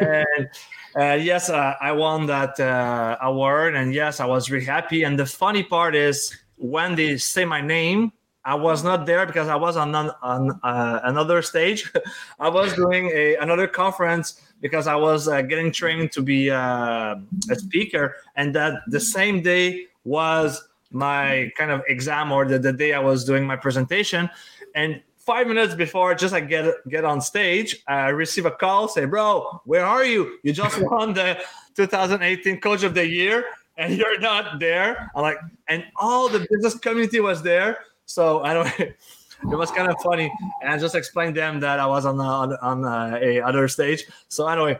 and 0.00 0.48
uh, 0.96 1.14
yes, 1.14 1.48
uh, 1.48 1.74
I 1.80 1.92
won 1.92 2.26
that 2.26 2.58
uh, 2.58 3.16
award, 3.22 3.76
and 3.76 3.94
yes, 3.94 4.20
I 4.20 4.26
was 4.26 4.50
really 4.50 4.64
happy. 4.64 5.04
And 5.04 5.18
the 5.18 5.26
funny 5.26 5.62
part 5.62 5.94
is 5.94 6.36
when 6.56 6.96
they 6.96 7.16
say 7.16 7.44
my 7.44 7.60
name, 7.60 8.12
I 8.44 8.54
was 8.54 8.82
not 8.82 9.06
there 9.06 9.26
because 9.26 9.48
I 9.48 9.56
was 9.56 9.76
on, 9.76 9.94
uh, 9.94 11.00
another 11.04 11.42
stage. 11.42 11.92
I 12.40 12.48
was 12.48 12.74
doing 12.74 13.10
a, 13.14 13.36
another 13.36 13.68
conference 13.68 14.40
because 14.60 14.86
I 14.86 14.96
was 14.96 15.28
uh, 15.28 15.42
getting 15.42 15.70
trained 15.72 16.10
to 16.12 16.22
be 16.22 16.48
a 16.48 17.16
speaker, 17.52 18.16
and 18.36 18.54
that 18.54 18.82
the 18.88 19.00
same 19.00 19.42
day 19.42 19.86
was 20.04 20.62
my 20.90 21.52
kind 21.56 21.70
of 21.70 21.82
exam 21.86 22.32
or 22.32 22.44
the, 22.44 22.58
the 22.58 22.72
day 22.72 22.92
I 22.94 22.98
was 22.98 23.24
doing 23.24 23.46
my 23.46 23.56
presentation. 23.56 24.28
And 24.74 25.02
five 25.16 25.46
minutes 25.46 25.74
before, 25.74 26.14
just 26.14 26.34
I 26.34 26.40
get 26.40 26.74
get 26.88 27.04
on 27.04 27.20
stage, 27.20 27.82
I 27.86 28.08
receive 28.08 28.46
a 28.46 28.50
call, 28.50 28.88
say, 28.88 29.04
"Bro, 29.04 29.62
where 29.64 29.84
are 29.84 30.04
you? 30.04 30.38
You 30.42 30.52
just 30.52 30.80
won 30.90 31.14
the 31.14 31.38
2018 31.76 32.60
Coach 32.60 32.82
of 32.82 32.94
the 32.94 33.06
Year." 33.06 33.44
and 33.80 33.96
you're 33.96 34.20
not 34.20 34.60
there. 34.60 35.10
I'm 35.16 35.22
like, 35.22 35.38
and 35.68 35.84
all 35.96 36.28
the 36.28 36.46
business 36.50 36.78
community 36.78 37.18
was 37.20 37.42
there. 37.42 37.78
So 38.06 38.40
I 38.44 38.54
don't. 38.54 38.68
it 38.78 38.96
was 39.42 39.70
kind 39.70 39.90
of 39.90 39.96
funny, 40.02 40.32
and 40.62 40.70
I 40.70 40.78
just 40.78 40.94
explained 40.94 41.36
them 41.36 41.58
that 41.60 41.80
I 41.80 41.86
was 41.86 42.06
on 42.06 42.20
on, 42.20 42.56
on 42.60 42.84
uh, 42.84 43.18
a 43.20 43.40
other 43.40 43.66
stage. 43.68 44.04
So 44.28 44.46
anyway, 44.46 44.78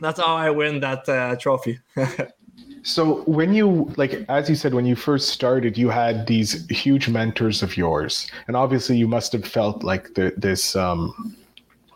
that's 0.00 0.20
how 0.20 0.36
I 0.36 0.50
win 0.50 0.80
that 0.80 1.08
uh, 1.08 1.36
trophy. 1.36 1.80
So 2.82 3.22
when 3.22 3.54
you 3.54 3.92
like 3.96 4.24
as 4.28 4.48
you 4.48 4.56
said 4.56 4.74
when 4.74 4.86
you 4.86 4.96
first 4.96 5.28
started 5.28 5.78
you 5.78 5.88
had 5.88 6.26
these 6.26 6.68
huge 6.68 7.08
mentors 7.08 7.62
of 7.62 7.76
yours 7.76 8.28
and 8.48 8.56
obviously 8.56 8.96
you 8.96 9.06
must 9.06 9.32
have 9.32 9.46
felt 9.46 9.84
like 9.84 10.14
the, 10.14 10.34
this 10.36 10.74
um 10.74 11.36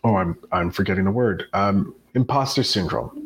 oh 0.04 0.14
I'm 0.16 0.38
I'm 0.52 0.70
forgetting 0.70 1.04
the 1.04 1.10
word 1.10 1.44
um 1.52 1.94
imposter 2.14 2.62
syndrome. 2.62 3.22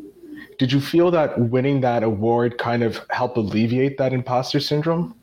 Did 0.59 0.73
you 0.73 0.81
feel 0.81 1.11
that 1.11 1.39
winning 1.39 1.81
that 1.83 2.03
award 2.03 2.59
kind 2.59 2.83
of 2.83 3.01
helped 3.11 3.37
alleviate 3.37 3.99
that 3.99 4.13
imposter 4.13 4.61
syndrome? 4.61 5.15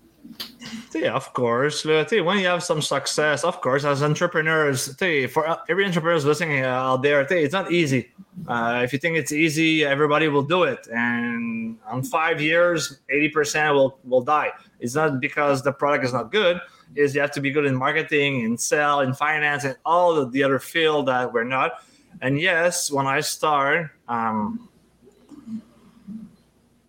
Yeah, 0.93 1.13
of 1.13 1.33
course. 1.33 1.85
When 1.85 2.39
you 2.39 2.47
have 2.47 2.63
some 2.63 2.81
success, 2.81 3.43
of 3.43 3.61
course, 3.61 3.83
as 3.83 4.01
entrepreneurs, 4.01 4.95
for 5.31 5.57
every 5.69 5.85
entrepreneur 5.85 6.19
listening 6.19 6.63
uh, 6.63 6.69
out 6.69 7.03
there, 7.03 7.21
it's 7.21 7.53
not 7.53 7.71
easy. 7.71 8.11
Uh, 8.47 8.81
if 8.83 8.93
you 8.93 8.99
think 8.99 9.17
it's 9.17 9.31
easy, 9.31 9.83
everybody 9.83 10.27
will 10.27 10.43
do 10.43 10.63
it. 10.63 10.87
And 10.91 11.77
on 11.85 12.03
five 12.03 12.41
years, 12.41 12.99
80% 13.13 13.73
will, 13.73 13.99
will 14.03 14.21
die. 14.21 14.51
It's 14.79 14.95
not 14.95 15.19
because 15.19 15.63
the 15.63 15.71
product 15.71 16.05
is 16.05 16.13
not 16.13 16.31
good, 16.31 16.61
is 16.95 17.13
you 17.13 17.21
have 17.21 17.31
to 17.31 17.41
be 17.41 17.51
good 17.51 17.65
in 17.65 17.75
marketing, 17.75 18.41
in 18.41 18.57
sell, 18.57 19.01
in 19.01 19.13
finance, 19.13 19.65
and 19.65 19.75
all 19.85 20.25
the 20.25 20.43
other 20.43 20.59
field 20.59 21.07
that 21.07 21.31
we're 21.31 21.43
not. 21.43 21.83
And 22.21 22.39
yes, 22.39 22.91
when 22.91 23.05
I 23.05 23.19
start, 23.19 23.91
um, 24.07 24.69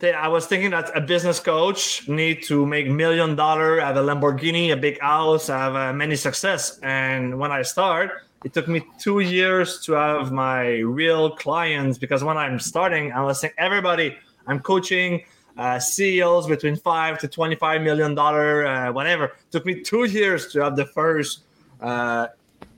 I 0.01 0.29
was 0.29 0.47
thinking 0.47 0.71
that 0.71 0.97
a 0.97 1.01
business 1.01 1.41
coach 1.41 2.09
need 2.09 2.45
to 2.45 2.65
make 2.65 2.89
million 2.89 3.35
dollar, 3.35 3.81
have 3.81 3.97
a 3.97 4.03
Lamborghini, 4.03 4.73
a 4.73 4.77
big 4.77 5.01
house, 5.01 5.49
have 5.49 5.75
uh, 5.75 5.93
many 5.93 6.15
success. 6.15 6.79
And 6.85 7.37
when 7.39 7.51
I 7.51 7.63
start, 7.63 8.13
it 8.45 8.53
took 8.55 8.69
me 8.69 8.83
two 8.99 9.19
years 9.21 9.81
to 9.87 9.93
have 9.95 10.31
my 10.31 10.79
real 10.79 11.31
clients 11.35 11.99
because 11.99 12.23
when 12.23 12.37
I'm 12.37 12.61
starting, 12.61 13.11
I 13.13 13.23
was 13.23 13.41
saying 13.41 13.55
everybody, 13.59 14.17
I'm 14.47 14.61
coaching 14.61 15.25
uh, 15.57 15.81
CEOs 15.81 16.47
between 16.47 16.77
five 16.77 17.19
to 17.19 17.27
twenty-five 17.27 17.83
million 17.83 18.15
dollar, 18.15 18.67
uh, 18.67 18.93
whatever. 18.93 19.25
It 19.25 19.51
took 19.51 19.67
me 19.67 19.83
two 19.83 20.05
years 20.05 20.53
to 20.53 20.61
have 20.61 20.77
the 20.77 20.87
first 20.87 21.43
uh, 21.81 22.29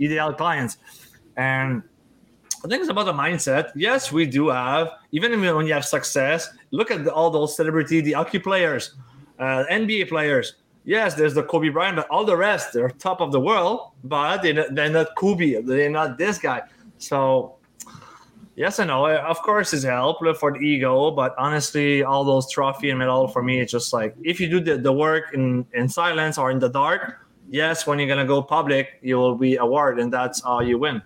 ideal 0.00 0.32
clients, 0.32 0.78
and 1.36 1.82
I 2.64 2.68
think 2.68 2.80
it's 2.80 2.90
about 2.90 3.04
the 3.04 3.12
mindset. 3.12 3.72
Yes, 3.74 4.10
we 4.10 4.24
do 4.24 4.48
have, 4.48 4.88
even 5.12 5.38
when 5.38 5.66
you 5.66 5.74
have 5.74 5.84
success, 5.84 6.48
look 6.70 6.90
at 6.90 7.04
the, 7.04 7.12
all 7.12 7.30
those 7.30 7.56
celebrity, 7.56 8.00
the 8.00 8.12
hockey 8.12 8.38
players, 8.38 8.94
uh, 9.38 9.64
NBA 9.70 10.08
players. 10.08 10.54
Yes, 10.84 11.14
there's 11.14 11.34
the 11.34 11.42
Kobe 11.42 11.68
Bryant, 11.68 11.96
but 11.96 12.08
all 12.08 12.24
the 12.24 12.36
rest, 12.36 12.72
they're 12.72 12.88
top 12.88 13.20
of 13.20 13.32
the 13.32 13.40
world, 13.40 13.92
but 14.04 14.42
they're 14.42 14.54
not, 14.54 14.74
they're 14.74 14.90
not 14.90 15.14
Kobe. 15.16 15.60
They're 15.62 15.90
not 15.90 16.16
this 16.16 16.38
guy. 16.38 16.62
So, 16.98 17.56
yes 18.56 18.78
I 18.80 18.84
know. 18.84 19.06
Of 19.06 19.42
course, 19.42 19.72
it's 19.72 19.84
help 19.84 20.18
for 20.38 20.52
the 20.52 20.58
ego, 20.58 21.10
but 21.10 21.34
honestly, 21.38 22.02
all 22.02 22.24
those 22.24 22.50
trophy 22.50 22.90
and 22.90 22.98
medal 22.98 23.28
for 23.28 23.42
me, 23.42 23.60
it's 23.60 23.72
just 23.72 23.92
like 23.92 24.14
if 24.22 24.40
you 24.40 24.48
do 24.48 24.60
the, 24.60 24.78
the 24.78 24.92
work 24.92 25.34
in, 25.34 25.66
in 25.74 25.88
silence 25.88 26.38
or 26.38 26.50
in 26.50 26.58
the 26.58 26.68
dark, 26.68 27.26
yes, 27.48 27.86
when 27.86 27.98
you're 27.98 28.08
going 28.08 28.18
to 28.18 28.26
go 28.26 28.42
public, 28.42 28.98
you 29.02 29.16
will 29.16 29.34
be 29.34 29.56
awarded, 29.56 30.02
and 30.02 30.12
that's 30.12 30.42
how 30.42 30.60
you 30.60 30.78
win. 30.78 31.02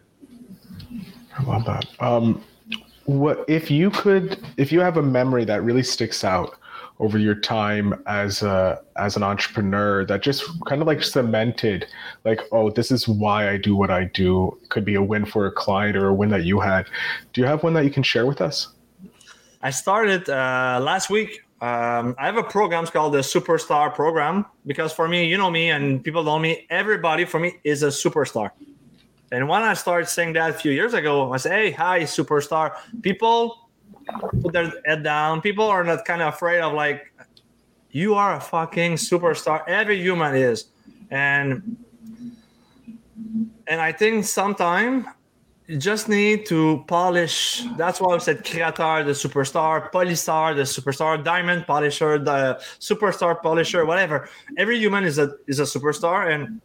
I 1.36 1.42
love 1.42 1.64
that. 1.64 1.86
Um, 2.00 2.44
what 3.06 3.44
if 3.48 3.70
you 3.70 3.90
could, 3.90 4.38
if 4.56 4.72
you 4.72 4.80
have 4.80 4.96
a 4.96 5.02
memory 5.02 5.44
that 5.44 5.62
really 5.62 5.82
sticks 5.82 6.24
out 6.24 6.56
over 7.00 7.18
your 7.18 7.34
time 7.34 8.00
as 8.06 8.42
a 8.42 8.80
as 8.96 9.16
an 9.16 9.22
entrepreneur 9.22 10.04
that 10.06 10.22
just 10.22 10.44
kind 10.66 10.80
of 10.80 10.86
like 10.86 11.02
cemented, 11.02 11.86
like, 12.24 12.40
oh, 12.52 12.70
this 12.70 12.90
is 12.90 13.08
why 13.08 13.50
I 13.50 13.56
do 13.56 13.74
what 13.76 13.90
I 13.90 14.04
do. 14.04 14.58
Could 14.68 14.84
be 14.84 14.94
a 14.94 15.02
win 15.02 15.24
for 15.24 15.46
a 15.46 15.52
client 15.52 15.96
or 15.96 16.08
a 16.08 16.14
win 16.14 16.30
that 16.30 16.44
you 16.44 16.60
had. 16.60 16.86
Do 17.32 17.40
you 17.40 17.46
have 17.46 17.62
one 17.62 17.74
that 17.74 17.84
you 17.84 17.90
can 17.90 18.02
share 18.02 18.26
with 18.26 18.40
us? 18.40 18.68
I 19.62 19.70
started 19.70 20.28
uh, 20.28 20.80
last 20.82 21.10
week. 21.10 21.40
Um, 21.60 22.14
I 22.18 22.26
have 22.26 22.36
a 22.36 22.42
program 22.42 22.86
called 22.86 23.14
the 23.14 23.20
Superstar 23.20 23.94
Program 23.94 24.44
because 24.66 24.92
for 24.92 25.08
me, 25.08 25.24
you 25.24 25.38
know 25.38 25.50
me, 25.50 25.70
and 25.70 26.04
people 26.04 26.22
know 26.22 26.38
me. 26.38 26.66
Everybody 26.68 27.24
for 27.24 27.40
me 27.40 27.54
is 27.64 27.82
a 27.82 27.88
superstar. 27.88 28.50
And 29.32 29.48
when 29.48 29.62
I 29.62 29.74
started 29.74 30.06
saying 30.06 30.34
that 30.34 30.50
a 30.50 30.52
few 30.52 30.72
years 30.72 30.94
ago, 30.94 31.32
I 31.32 31.38
said, 31.38 31.52
"Hey, 31.52 31.70
hi, 31.70 32.00
superstar." 32.02 32.72
People 33.02 33.68
put 34.42 34.52
their 34.52 34.72
head 34.84 35.02
down. 35.02 35.40
People 35.40 35.66
are 35.66 35.84
not 35.84 36.04
kind 36.04 36.22
of 36.22 36.34
afraid 36.34 36.60
of 36.60 36.72
like, 36.74 37.12
you 37.90 38.14
are 38.14 38.34
a 38.34 38.40
fucking 38.40 38.94
superstar. 38.94 39.62
Every 39.68 40.00
human 40.00 40.34
is, 40.34 40.66
and 41.10 41.76
and 43.68 43.80
I 43.80 43.92
think 43.92 44.24
sometimes 44.24 45.06
you 45.68 45.78
just 45.78 46.08
need 46.08 46.44
to 46.46 46.84
polish. 46.88 47.62
That's 47.78 48.00
why 48.00 48.14
I 48.14 48.18
said 48.18 48.44
creator, 48.44 49.04
the 49.04 49.12
superstar, 49.12 49.90
polystar, 49.92 50.54
the 50.56 50.62
superstar, 50.62 51.22
diamond 51.22 51.66
polisher, 51.66 52.18
the 52.18 52.60
superstar 52.80 53.40
polisher, 53.40 53.86
whatever. 53.86 54.28
Every 54.58 54.78
human 54.78 55.04
is 55.04 55.18
a 55.18 55.36
is 55.46 55.60
a 55.60 55.62
superstar, 55.62 56.34
and 56.34 56.60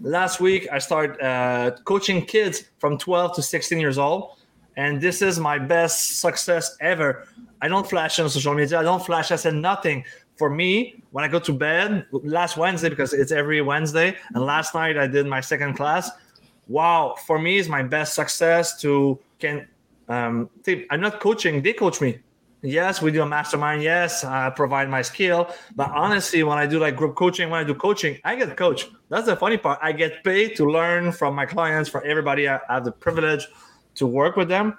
last 0.00 0.40
week 0.40 0.68
I 0.72 0.78
started 0.78 1.20
uh, 1.24 1.72
coaching 1.84 2.24
kids 2.24 2.64
from 2.78 2.98
12 2.98 3.36
to 3.36 3.42
16 3.42 3.78
years 3.78 3.98
old, 3.98 4.36
and 4.76 5.00
this 5.00 5.22
is 5.22 5.38
my 5.38 5.58
best 5.58 6.20
success 6.20 6.76
ever. 6.80 7.26
I 7.62 7.68
don't 7.68 7.88
flash 7.88 8.18
on 8.18 8.28
social 8.30 8.54
media. 8.54 8.80
I 8.80 8.82
don't 8.82 9.04
flash. 9.04 9.30
I 9.30 9.36
said 9.36 9.54
nothing. 9.54 10.04
For 10.36 10.48
me, 10.48 11.02
when 11.10 11.22
I 11.22 11.28
go 11.28 11.38
to 11.38 11.52
bed 11.52 12.06
last 12.12 12.56
Wednesday, 12.56 12.88
because 12.88 13.12
it's 13.12 13.30
every 13.30 13.60
Wednesday, 13.60 14.16
and 14.34 14.44
last 14.44 14.74
night 14.74 14.96
I 14.96 15.06
did 15.06 15.26
my 15.26 15.40
second 15.40 15.74
class. 15.74 16.10
Wow, 16.66 17.16
for 17.26 17.38
me 17.38 17.58
is 17.58 17.68
my 17.68 17.82
best 17.82 18.14
success 18.14 18.80
to 18.80 19.18
can. 19.38 19.68
Um, 20.08 20.48
I'm 20.90 21.00
not 21.00 21.20
coaching; 21.20 21.60
they 21.60 21.74
coach 21.74 22.00
me 22.00 22.20
yes 22.62 23.00
we 23.02 23.10
do 23.10 23.22
a 23.22 23.26
mastermind. 23.26 23.82
Yes 23.82 24.24
i 24.24 24.50
provide 24.50 24.88
my 24.88 25.02
skill. 25.02 25.50
But 25.76 25.90
honestly 25.90 26.42
when 26.42 26.58
i 26.58 26.66
do 26.66 26.78
like 26.78 26.96
group 26.96 27.16
coaching 27.16 27.50
when 27.50 27.60
i 27.60 27.64
do 27.64 27.74
coaching 27.74 28.18
i 28.24 28.34
get 28.36 28.56
coached. 28.56 28.88
that's 29.08 29.26
the 29.26 29.36
funny 29.36 29.56
part. 29.56 29.78
I 29.82 29.92
get 29.92 30.24
paid 30.24 30.56
to 30.56 30.64
learn 30.66 31.12
from 31.12 31.34
my 31.34 31.46
clients 31.46 31.88
from 31.88 32.02
everybody. 32.04 32.48
I 32.48 32.60
have 32.68 32.84
the 32.84 32.92
privilege 32.92 33.46
to 33.96 34.06
work 34.06 34.36
with 34.36 34.48
them. 34.48 34.78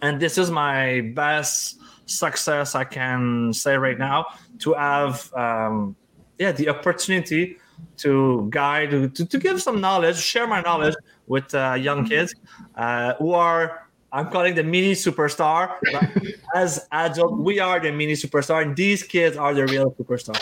And 0.00 0.20
this 0.20 0.38
is 0.38 0.50
my 0.50 1.12
best 1.14 1.78
success 2.06 2.74
i 2.74 2.84
can 2.84 3.52
say 3.52 3.76
right 3.76 3.98
now 3.98 4.26
to 4.58 4.74
have 4.74 5.32
um, 5.34 5.96
yeah 6.38 6.52
the 6.52 6.68
opportunity 6.68 7.56
to 7.96 8.46
guide 8.50 8.90
to, 9.14 9.26
to 9.26 9.38
give 9.38 9.60
some 9.60 9.80
knowledge 9.80 10.16
share 10.16 10.46
my 10.46 10.60
knowledge 10.60 10.94
with 11.26 11.54
uh, 11.54 11.74
young 11.78 12.04
kids 12.04 12.34
uh, 12.76 13.14
who 13.14 13.32
are 13.32 13.88
I'm 14.12 14.30
calling 14.30 14.54
the 14.54 14.62
mini 14.62 14.92
superstar. 14.92 15.76
as 16.54 16.86
adult, 16.92 17.38
we 17.38 17.60
are 17.60 17.80
the 17.80 17.90
mini 17.90 18.12
superstar, 18.12 18.62
and 18.62 18.76
these 18.76 19.02
kids 19.02 19.36
are 19.36 19.54
the 19.54 19.66
real 19.66 19.92
superstar. 19.92 20.38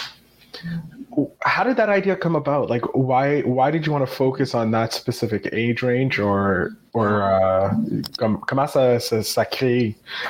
How 1.45 1.63
did 1.63 1.77
that 1.77 1.89
idea 1.89 2.17
come 2.17 2.35
about? 2.35 2.69
Like, 2.69 2.85
why 2.95 3.43
why 3.43 3.71
did 3.71 3.87
you 3.87 3.93
want 3.93 4.07
to 4.07 4.13
focus 4.13 4.55
on 4.55 4.73
that 4.73 4.93
specific 4.93 5.49
age 5.53 5.83
range, 5.83 6.19
or 6.19 6.77
or 6.93 7.23
uh, 7.23 7.75
comment 8.19 8.69
ça, 8.69 9.01
ça, 9.01 9.47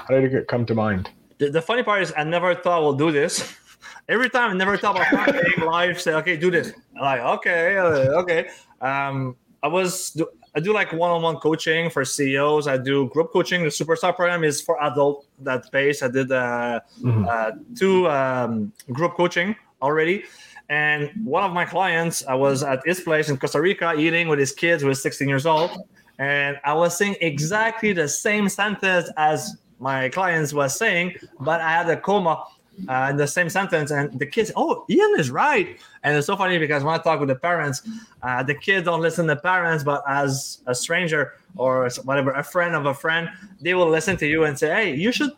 How 0.08 0.20
did 0.20 0.34
it 0.34 0.46
come 0.46 0.66
to 0.66 0.74
mind? 0.74 1.10
The, 1.38 1.50
the 1.50 1.62
funny 1.62 1.82
part 1.82 2.02
is, 2.02 2.12
I 2.16 2.24
never 2.24 2.54
thought 2.54 2.82
we'll 2.82 2.92
do 2.92 3.10
this. 3.10 3.56
Every 4.08 4.28
time, 4.28 4.50
I 4.50 4.54
never 4.54 4.76
thought 4.76 4.96
about 4.96 5.58
live. 5.58 6.00
Say, 6.00 6.12
okay, 6.14 6.36
do 6.36 6.50
this. 6.50 6.72
I'm 6.96 7.02
like, 7.02 7.20
okay, 7.38 7.78
uh, 7.78 8.20
okay. 8.20 8.50
Um, 8.82 9.36
I 9.62 9.68
was 9.68 10.20
I 10.54 10.60
do 10.60 10.72
like 10.72 10.92
one-on-one 10.92 11.36
coaching 11.36 11.90
for 11.90 12.04
CEOs. 12.04 12.66
I 12.66 12.76
do 12.76 13.08
group 13.10 13.32
coaching. 13.32 13.62
The 13.62 13.68
Superstar 13.68 14.14
program 14.14 14.42
is 14.42 14.60
for 14.60 14.82
adult 14.82 15.26
that 15.40 15.70
base. 15.70 16.02
I 16.02 16.08
did 16.08 16.32
uh, 16.32 16.80
mm-hmm. 17.00 17.26
uh, 17.28 17.50
two 17.76 18.08
um, 18.08 18.72
group 18.92 19.14
coaching 19.14 19.54
already. 19.80 20.24
And 20.68 21.10
one 21.24 21.42
of 21.42 21.52
my 21.52 21.64
clients, 21.64 22.24
I 22.26 22.34
was 22.34 22.62
at 22.62 22.80
his 22.84 23.00
place 23.00 23.28
in 23.28 23.36
Costa 23.36 23.60
Rica 23.60 23.94
eating 23.96 24.28
with 24.28 24.38
his 24.38 24.52
kids, 24.52 24.82
who 24.82 24.88
was 24.88 25.02
16 25.02 25.28
years 25.28 25.44
old, 25.44 25.70
and 26.18 26.58
I 26.64 26.74
was 26.74 26.96
saying 26.96 27.16
exactly 27.20 27.92
the 27.92 28.06
same 28.06 28.48
sentence 28.48 29.10
as 29.16 29.56
my 29.80 30.10
clients 30.10 30.52
was 30.52 30.76
saying, 30.76 31.14
but 31.40 31.60
I 31.60 31.70
had 31.70 31.88
a 31.88 31.96
coma 31.96 32.44
uh, 32.88 33.08
in 33.10 33.16
the 33.16 33.26
same 33.26 33.48
sentence, 33.48 33.90
and 33.90 34.18
the 34.18 34.26
kids, 34.26 34.52
oh, 34.56 34.84
Ian 34.88 35.14
is 35.18 35.30
right. 35.30 35.78
And 36.02 36.16
it's 36.16 36.26
so 36.26 36.36
funny 36.36 36.58
because 36.58 36.82
when 36.82 36.94
I 36.94 36.98
talk 36.98 37.20
with 37.20 37.28
the 37.28 37.34
parents, 37.34 37.82
uh, 38.22 38.42
the 38.42 38.54
kids 38.54 38.84
don't 38.84 39.00
listen 39.00 39.26
to 39.26 39.36
parents, 39.36 39.84
but 39.84 40.02
as 40.08 40.62
a 40.66 40.74
stranger 40.74 41.34
or 41.56 41.88
whatever, 42.04 42.32
a 42.32 42.42
friend 42.42 42.74
of 42.74 42.86
a 42.86 42.94
friend, 42.94 43.28
they 43.60 43.74
will 43.74 43.88
listen 43.88 44.16
to 44.18 44.26
you 44.26 44.44
and 44.44 44.58
say, 44.58 44.68
hey, 44.68 44.94
you 44.94 45.12
should, 45.12 45.32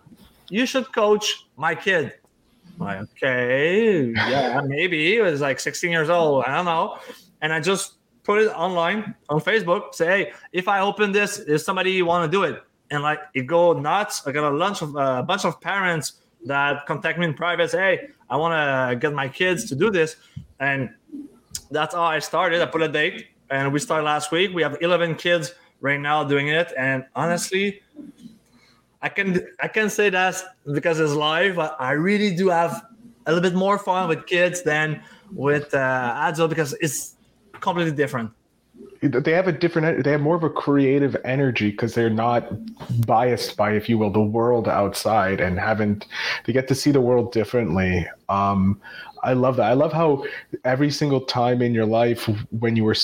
you 0.49 0.67
should 0.67 0.93
coach 0.93 1.47
my 1.57 1.75
kid. 1.75 2.15
Like, 2.79 3.01
okay, 3.03 4.13
yeah, 4.15 4.61
maybe 4.65 5.13
he 5.13 5.21
was 5.21 5.41
like 5.41 5.61
16 5.61 5.91
years 5.91 6.11
old. 6.11 6.45
I 6.45 6.57
don't 6.57 6.65
know. 6.65 6.99
And 7.41 7.53
I 7.53 7.61
just 7.61 7.95
put 8.25 8.41
it 8.41 8.49
online 8.49 9.15
on 9.29 9.41
Facebook. 9.41 9.95
Say, 9.95 10.07
hey, 10.07 10.33
if 10.53 10.69
I 10.69 10.81
open 10.81 11.13
this, 11.13 11.39
is 11.39 11.65
somebody 11.65 12.01
want 12.03 12.31
to 12.31 12.35
do 12.35 12.45
it? 12.45 12.63
And 12.91 13.03
like 13.03 13.21
it 13.35 13.47
go 13.47 13.73
nuts. 13.73 14.27
I 14.27 14.33
got 14.33 14.51
a 14.53 14.55
lunch 14.55 14.83
of 14.83 14.97
uh, 14.97 15.17
a 15.19 15.23
bunch 15.23 15.45
of 15.45 15.61
parents 15.61 16.15
that 16.47 16.87
contact 16.87 17.19
me 17.19 17.27
in 17.27 17.35
private. 17.35 17.71
Say, 17.71 17.79
hey, 17.79 18.09
I 18.29 18.37
want 18.37 18.53
to 18.53 18.97
get 18.97 19.13
my 19.13 19.29
kids 19.29 19.69
to 19.69 19.75
do 19.75 19.91
this, 19.91 20.17
and 20.61 20.91
that's 21.71 21.95
how 21.95 22.03
I 22.03 22.19
started. 22.19 22.61
I 22.63 22.67
put 22.67 22.83
a 22.83 22.89
date, 22.89 23.27
and 23.51 23.73
we 23.73 23.79
started 23.79 24.05
last 24.05 24.33
week. 24.33 24.53
We 24.55 24.63
have 24.63 24.77
11 24.81 25.17
kids 25.17 25.55
right 25.81 26.01
now 26.01 26.25
doing 26.25 26.49
it, 26.49 26.73
and 26.77 27.05
honestly, 27.15 27.83
I 29.01 29.09
can 29.09 29.47
I 29.61 29.69
can 29.69 29.91
say 29.91 30.11
that 30.11 30.43
because 30.73 31.01
it's 31.01 31.13
live. 31.13 31.57
But 31.57 31.77
I 31.79 31.93
really 31.93 32.35
do 32.35 32.49
have 32.49 32.83
a 33.27 33.33
little 33.33 33.49
bit 33.49 33.57
more 33.57 33.79
fun 33.79 34.09
with 34.09 34.27
kids 34.27 34.63
than 34.63 35.03
with 35.33 35.75
uh, 35.75 36.15
adults 36.29 36.51
because 36.51 36.73
it's 36.81 37.17
completely 37.61 37.93
different 37.93 38.33
they 39.03 39.33
have 39.33 39.49
a 39.49 39.53
different 39.53 40.05
they 40.05 40.13
have 40.13 40.21
more 40.21 40.37
of 40.37 40.45
a 40.45 40.51
creative 40.51 41.17
energy 41.25 41.71
because 41.71 41.95
they're 41.95 42.09
not 42.11 42.49
biased 43.05 43.57
by 43.57 43.73
if 43.73 43.89
you 43.89 43.99
will 43.99 44.11
the 44.11 44.21
world 44.21 44.69
outside 44.69 45.41
and 45.41 45.59
haven't 45.59 46.07
they 46.45 46.53
get 46.53 46.69
to 46.69 46.75
see 46.75 46.91
the 46.93 47.01
world 47.01 47.33
differently 47.33 48.07
um 48.29 48.81
I 49.25 49.35
love 49.35 49.57
that. 49.57 49.67
I 49.67 49.75
love 49.75 49.93
how 49.93 50.25
every 50.65 50.91
single 50.91 51.21
time 51.21 51.63
in 51.63 51.75
your 51.75 51.87
life 51.87 52.29
when 52.51 52.75
you 52.75 52.85
were 52.85 52.97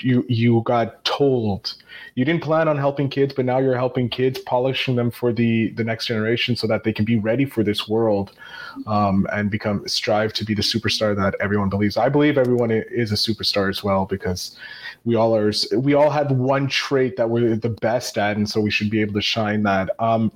you 0.00 0.24
you 0.28 0.62
got 0.64 1.04
told 1.04 1.74
you 2.14 2.24
didn't 2.24 2.42
plan 2.42 2.68
on 2.68 2.76
helping 2.76 3.08
kids, 3.08 3.34
but 3.34 3.44
now 3.44 3.58
you're 3.58 3.76
helping 3.76 4.08
kids, 4.08 4.38
polishing 4.38 4.96
them 4.96 5.10
for 5.10 5.32
the 5.32 5.70
the 5.70 5.84
next 5.84 6.06
generation 6.06 6.56
so 6.56 6.66
that 6.66 6.84
they 6.84 6.92
can 6.92 7.04
be 7.04 7.16
ready 7.16 7.44
for 7.44 7.62
this 7.62 7.88
world 7.88 8.32
um, 8.86 9.26
and 9.32 9.50
become 9.50 9.86
strive 9.86 10.32
to 10.34 10.44
be 10.44 10.54
the 10.54 10.62
superstar 10.62 11.14
that 11.16 11.34
everyone 11.40 11.68
believes. 11.68 11.96
I 11.96 12.08
believe 12.08 12.38
everyone 12.38 12.70
is 12.70 13.12
a 13.12 13.16
superstar 13.16 13.68
as 13.68 13.82
well 13.84 14.06
because 14.06 14.56
we 15.04 15.14
all 15.14 15.36
are. 15.36 15.52
We 15.76 15.94
all 15.94 16.10
have 16.10 16.30
one 16.32 16.68
trait 16.68 17.16
that 17.16 17.28
we're 17.28 17.56
the 17.56 17.70
best 17.70 18.18
at, 18.18 18.36
and 18.36 18.48
so 18.48 18.60
we 18.60 18.70
should 18.70 18.90
be 18.90 19.00
able 19.00 19.14
to 19.14 19.22
shine 19.22 19.62
that. 19.64 19.90
Um, 19.98 20.32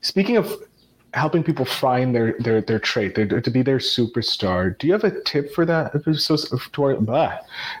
speaking 0.00 0.36
of 0.36 0.67
helping 1.14 1.42
people 1.42 1.64
find 1.64 2.14
their 2.14 2.34
their 2.40 2.60
their 2.60 2.78
trait 2.78 3.14
their, 3.14 3.26
to 3.26 3.50
be 3.50 3.62
their 3.62 3.78
superstar. 3.78 4.76
Do 4.78 4.86
you 4.86 4.92
have 4.92 5.04
a 5.04 5.22
tip 5.22 5.52
for 5.52 5.64
that? 5.64 5.92
So 6.16 6.36
to 6.36 6.82
our, 6.82 6.96
blah, 6.96 7.28
do 7.28 7.34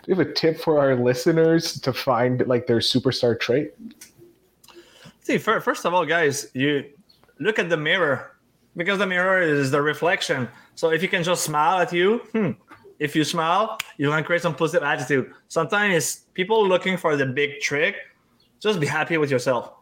you 0.06 0.16
have 0.16 0.26
a 0.26 0.32
tip 0.32 0.60
for 0.60 0.78
our 0.78 0.94
listeners 0.94 1.78
to 1.80 1.92
find 1.92 2.46
like 2.46 2.66
their 2.66 2.78
superstar 2.78 3.38
trait? 3.38 3.74
See 5.20 5.38
first 5.38 5.84
of 5.84 5.92
all 5.92 6.06
guys 6.06 6.48
you 6.54 6.84
look 7.38 7.58
at 7.58 7.68
the 7.68 7.76
mirror 7.76 8.36
because 8.76 8.98
the 8.98 9.06
mirror 9.06 9.42
is 9.42 9.70
the 9.70 9.82
reflection. 9.82 10.48
So 10.74 10.90
if 10.90 11.02
you 11.02 11.08
can 11.08 11.22
just 11.22 11.44
smile 11.44 11.80
at 11.80 11.92
you 11.92 12.18
hmm, 12.32 12.52
if 12.98 13.14
you 13.14 13.24
smile 13.24 13.78
you're 13.98 14.10
going 14.10 14.22
to 14.22 14.26
create 14.26 14.42
some 14.42 14.54
positive 14.54 14.86
attitude. 14.86 15.32
Sometimes 15.48 16.24
people 16.32 16.66
looking 16.66 16.96
for 16.96 17.16
the 17.16 17.26
big 17.26 17.60
trick 17.60 17.96
just 18.60 18.80
be 18.80 18.86
happy 18.86 19.18
with 19.18 19.30
yourself. 19.30 19.72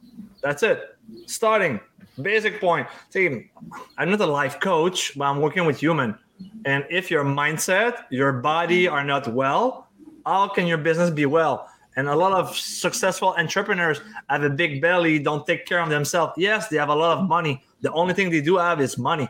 That's 0.43 0.62
it. 0.62 0.97
Starting 1.26 1.81
basic 2.23 2.61
point. 2.61 2.87
See, 3.11 3.51
I'm 3.99 4.11
not 4.11 4.21
a 4.21 4.27
life 4.27 4.61
coach, 4.61 5.17
but 5.17 5.25
I'm 5.25 5.41
working 5.41 5.65
with 5.67 5.79
human. 5.79 6.19
And 6.65 6.85
if 6.91 7.11
your 7.11 7.25
mindset, 7.25 8.05
your 8.11 8.33
body 8.33 8.89
are 8.89 9.05
not 9.05 9.27
well, 9.29 9.89
how 10.25 10.49
can 10.49 10.67
your 10.67 10.79
business 10.79 11.11
be 11.11 11.27
well? 11.27 11.69
And 11.97 12.09
a 12.09 12.15
lot 12.15 12.33
of 12.33 12.55
successful 12.57 13.35
entrepreneurs 13.39 14.01
have 14.29 14.43
a 14.43 14.51
big 14.51 14.83
belly, 14.83 15.19
don't 15.19 15.47
take 15.47 15.65
care 15.65 15.81
of 15.81 15.89
themselves. 15.89 16.35
Yes, 16.37 16.69
they 16.69 16.77
have 16.77 16.91
a 16.91 16.95
lot 16.95 17.17
of 17.17 17.27
money. 17.27 17.65
The 17.81 17.91
only 17.93 18.13
thing 18.13 18.31
they 18.31 18.43
do 18.43 18.59
have 18.59 18.81
is 18.81 18.99
money. 18.99 19.29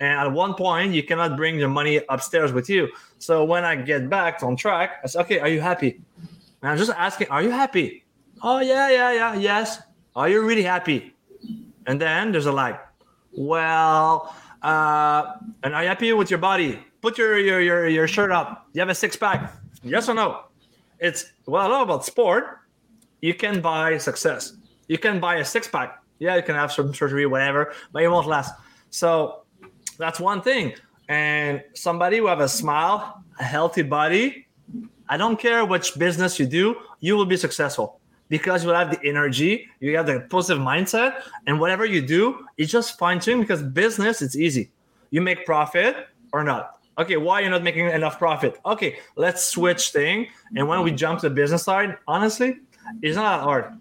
And 0.00 0.18
at 0.18 0.32
one 0.32 0.54
point, 0.54 0.94
you 0.94 1.02
cannot 1.02 1.36
bring 1.36 1.58
your 1.58 1.68
money 1.68 2.00
upstairs 2.08 2.52
with 2.52 2.68
you. 2.68 2.88
So 3.18 3.44
when 3.44 3.64
I 3.64 3.76
get 3.76 4.08
back 4.08 4.42
on 4.42 4.56
track, 4.56 5.00
I 5.04 5.06
say, 5.06 5.20
okay, 5.20 5.38
are 5.38 5.48
you 5.48 5.60
happy? 5.60 6.00
And 6.62 6.70
I'm 6.70 6.78
just 6.78 6.90
asking, 6.90 7.28
are 7.28 7.42
you 7.42 7.50
happy? 7.50 8.04
Oh, 8.42 8.60
yeah, 8.60 8.90
yeah, 8.90 9.12
yeah, 9.12 9.34
yes. 9.34 9.82
Are 10.14 10.28
you 10.28 10.44
really 10.44 10.62
happy? 10.62 11.14
And 11.88 11.98
then 11.98 12.32
there's 12.32 12.44
a 12.44 12.52
like, 12.52 12.78
well, 13.32 14.36
uh, 14.62 15.36
and 15.62 15.74
are 15.74 15.82
you 15.82 15.88
happy 15.88 16.12
with 16.12 16.30
your 16.30 16.38
body? 16.38 16.78
Put 17.00 17.16
your, 17.16 17.38
your, 17.38 17.60
your, 17.62 17.88
your 17.88 18.06
shirt 18.06 18.30
up. 18.30 18.68
You 18.74 18.80
have 18.80 18.90
a 18.90 18.94
six 18.94 19.16
pack. 19.16 19.54
Yes 19.82 20.06
or 20.08 20.14
no? 20.14 20.44
It's, 20.98 21.32
well, 21.46 21.72
I 21.72 21.82
about 21.82 22.04
sport. 22.04 22.58
You 23.22 23.32
can 23.32 23.62
buy 23.62 23.96
success. 23.96 24.52
You 24.88 24.98
can 24.98 25.18
buy 25.18 25.36
a 25.36 25.44
six 25.44 25.66
pack. 25.66 26.02
Yeah, 26.18 26.36
you 26.36 26.42
can 26.42 26.56
have 26.56 26.70
some 26.72 26.92
surgery, 26.92 27.24
whatever, 27.24 27.72
but 27.90 28.02
it 28.02 28.08
won't 28.08 28.26
last. 28.26 28.52
So 28.90 29.44
that's 29.96 30.20
one 30.20 30.42
thing. 30.42 30.74
And 31.08 31.64
somebody 31.72 32.18
who 32.18 32.26
have 32.26 32.40
a 32.40 32.48
smile, 32.48 33.24
a 33.40 33.44
healthy 33.44 33.82
body, 33.82 34.46
I 35.08 35.16
don't 35.16 35.38
care 35.38 35.64
which 35.64 35.98
business 35.98 36.38
you 36.38 36.44
do, 36.44 36.76
you 37.00 37.16
will 37.16 37.24
be 37.24 37.38
successful 37.38 37.97
because 38.28 38.64
you 38.64 38.70
have 38.70 38.90
the 38.90 39.08
energy, 39.08 39.68
you 39.80 39.96
have 39.96 40.06
the 40.06 40.20
positive 40.28 40.62
mindset, 40.62 41.22
and 41.46 41.58
whatever 41.58 41.84
you 41.84 42.02
do, 42.02 42.46
it's 42.56 42.70
just 42.70 42.98
fine 42.98 43.20
tuning 43.20 43.40
because 43.40 43.62
business 43.62 44.22
it's 44.22 44.36
easy. 44.36 44.70
You 45.10 45.20
make 45.20 45.46
profit 45.46 46.08
or 46.32 46.44
not. 46.44 46.78
Okay, 46.98 47.16
why 47.16 47.40
you're 47.40 47.50
not 47.50 47.62
making 47.62 47.86
enough 47.86 48.18
profit? 48.18 48.58
Okay, 48.66 48.98
let's 49.16 49.44
switch 49.44 49.90
thing. 49.90 50.26
And 50.56 50.66
when 50.66 50.82
we 50.82 50.90
jump 50.90 51.20
to 51.20 51.28
the 51.28 51.34
business 51.34 51.62
side, 51.62 51.96
honestly, 52.08 52.56
it's 53.02 53.16
not 53.16 53.40
hard. 53.40 53.78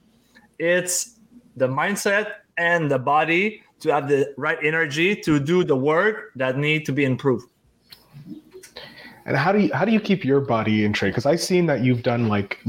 It's 0.59 1.17
the 1.55 1.67
mindset 1.67 2.33
and 2.57 2.89
the 2.89 2.99
body 2.99 3.63
to 3.79 3.93
have 3.93 4.07
the 4.07 4.33
right 4.37 4.57
energy 4.63 5.15
to 5.15 5.39
do 5.39 5.63
the 5.63 5.75
work 5.75 6.31
that 6.35 6.57
need 6.57 6.85
to 6.85 6.91
be 6.91 7.05
improved. 7.05 7.47
And 9.27 9.35
how 9.35 9.51
do 9.51 9.59
you 9.59 9.73
how 9.73 9.83
do 9.83 9.91
you 9.91 9.99
keep 9.99 10.23
your 10.23 10.39
body 10.39 10.85
in 10.85 10.93
shape? 10.93 11.11
Because 11.11 11.25
I've 11.25 11.41
seen 11.41 11.65
that 11.65 11.83
you've 11.83 12.01
done 12.01 12.29
like 12.29 12.59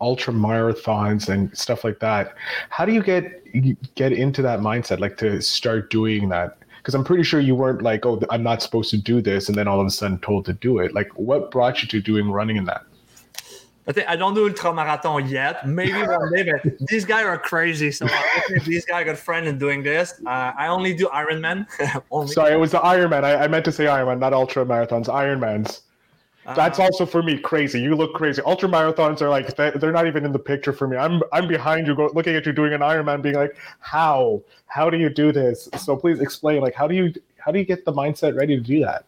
ultra 0.00 0.34
marathons 0.34 1.28
and 1.28 1.56
stuff 1.56 1.84
like 1.84 2.00
that. 2.00 2.34
How 2.70 2.84
do 2.84 2.92
you 2.92 3.04
get 3.04 3.94
get 3.94 4.12
into 4.12 4.42
that 4.42 4.58
mindset, 4.58 4.98
like 4.98 5.16
to 5.18 5.40
start 5.40 5.90
doing 5.90 6.28
that? 6.30 6.58
Because 6.78 6.96
I'm 6.96 7.04
pretty 7.04 7.22
sure 7.22 7.38
you 7.38 7.54
weren't 7.54 7.82
like, 7.82 8.04
oh, 8.04 8.20
I'm 8.30 8.42
not 8.42 8.62
supposed 8.62 8.90
to 8.90 8.98
do 8.98 9.22
this, 9.22 9.48
and 9.48 9.56
then 9.56 9.68
all 9.68 9.80
of 9.80 9.86
a 9.86 9.90
sudden 9.90 10.18
told 10.18 10.44
to 10.46 10.54
do 10.54 10.78
it. 10.78 10.92
Like, 10.92 11.08
what 11.16 11.52
brought 11.52 11.82
you 11.82 11.88
to 11.88 12.00
doing 12.00 12.30
running 12.30 12.56
in 12.56 12.64
that? 12.64 12.84
I 13.86 13.92
think, 13.92 14.08
I 14.08 14.16
don't 14.16 14.34
do 14.34 14.48
ultra 14.48 14.74
marathon 14.74 15.28
yet. 15.28 15.66
Maybe 15.68 15.92
one 15.92 16.32
day, 16.34 16.50
but 16.50 16.78
these 16.88 17.04
guys 17.04 17.24
are 17.24 17.38
crazy. 17.38 17.90
So 17.90 18.06
these 18.64 18.84
guys 18.84 19.06
got 19.06 19.16
friend 19.16 19.46
in 19.46 19.58
doing 19.58 19.82
this. 19.82 20.20
Uh, 20.26 20.52
I 20.58 20.66
only 20.66 20.94
do 20.94 21.06
Ironman. 21.08 21.66
only. 22.10 22.32
Sorry, 22.32 22.52
it 22.52 22.58
was 22.58 22.72
the 22.72 22.80
Ironman. 22.80 23.22
I, 23.22 23.44
I 23.44 23.48
meant 23.48 23.64
to 23.66 23.72
say 23.72 23.84
Ironman, 23.84 24.18
not 24.18 24.32
ultra 24.32 24.64
marathons. 24.64 25.06
Ironmans. 25.06 25.82
That's 26.54 26.78
uh, 26.78 26.84
also 26.84 27.04
for 27.04 27.22
me 27.22 27.38
crazy. 27.38 27.80
You 27.80 27.94
look 27.94 28.14
crazy. 28.14 28.40
Ultra 28.42 28.68
marathons 28.68 29.20
are 29.20 29.28
like 29.28 29.54
they're 29.56 29.92
not 29.92 30.06
even 30.06 30.24
in 30.24 30.32
the 30.32 30.38
picture 30.38 30.72
for 30.72 30.88
me. 30.88 30.96
I'm 30.96 31.22
I'm 31.32 31.46
behind 31.46 31.86
you, 31.86 31.94
go, 31.94 32.10
looking 32.14 32.34
at 32.36 32.46
you 32.46 32.52
doing 32.52 32.72
an 32.72 32.80
Ironman, 32.80 33.20
being 33.20 33.34
like, 33.34 33.56
how 33.80 34.42
how 34.66 34.88
do 34.88 34.96
you 34.96 35.10
do 35.10 35.30
this? 35.30 35.68
So 35.76 35.94
please 35.96 36.20
explain. 36.20 36.62
Like, 36.62 36.74
how 36.74 36.88
do 36.88 36.94
you 36.94 37.12
how 37.36 37.52
do 37.52 37.58
you 37.58 37.66
get 37.66 37.84
the 37.84 37.92
mindset 37.92 38.34
ready 38.34 38.56
to 38.56 38.62
do 38.62 38.80
that? 38.80 39.04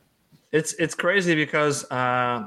It's 0.52 0.74
it's 0.74 0.94
crazy 0.94 1.34
because 1.34 1.90
uh, 1.90 2.46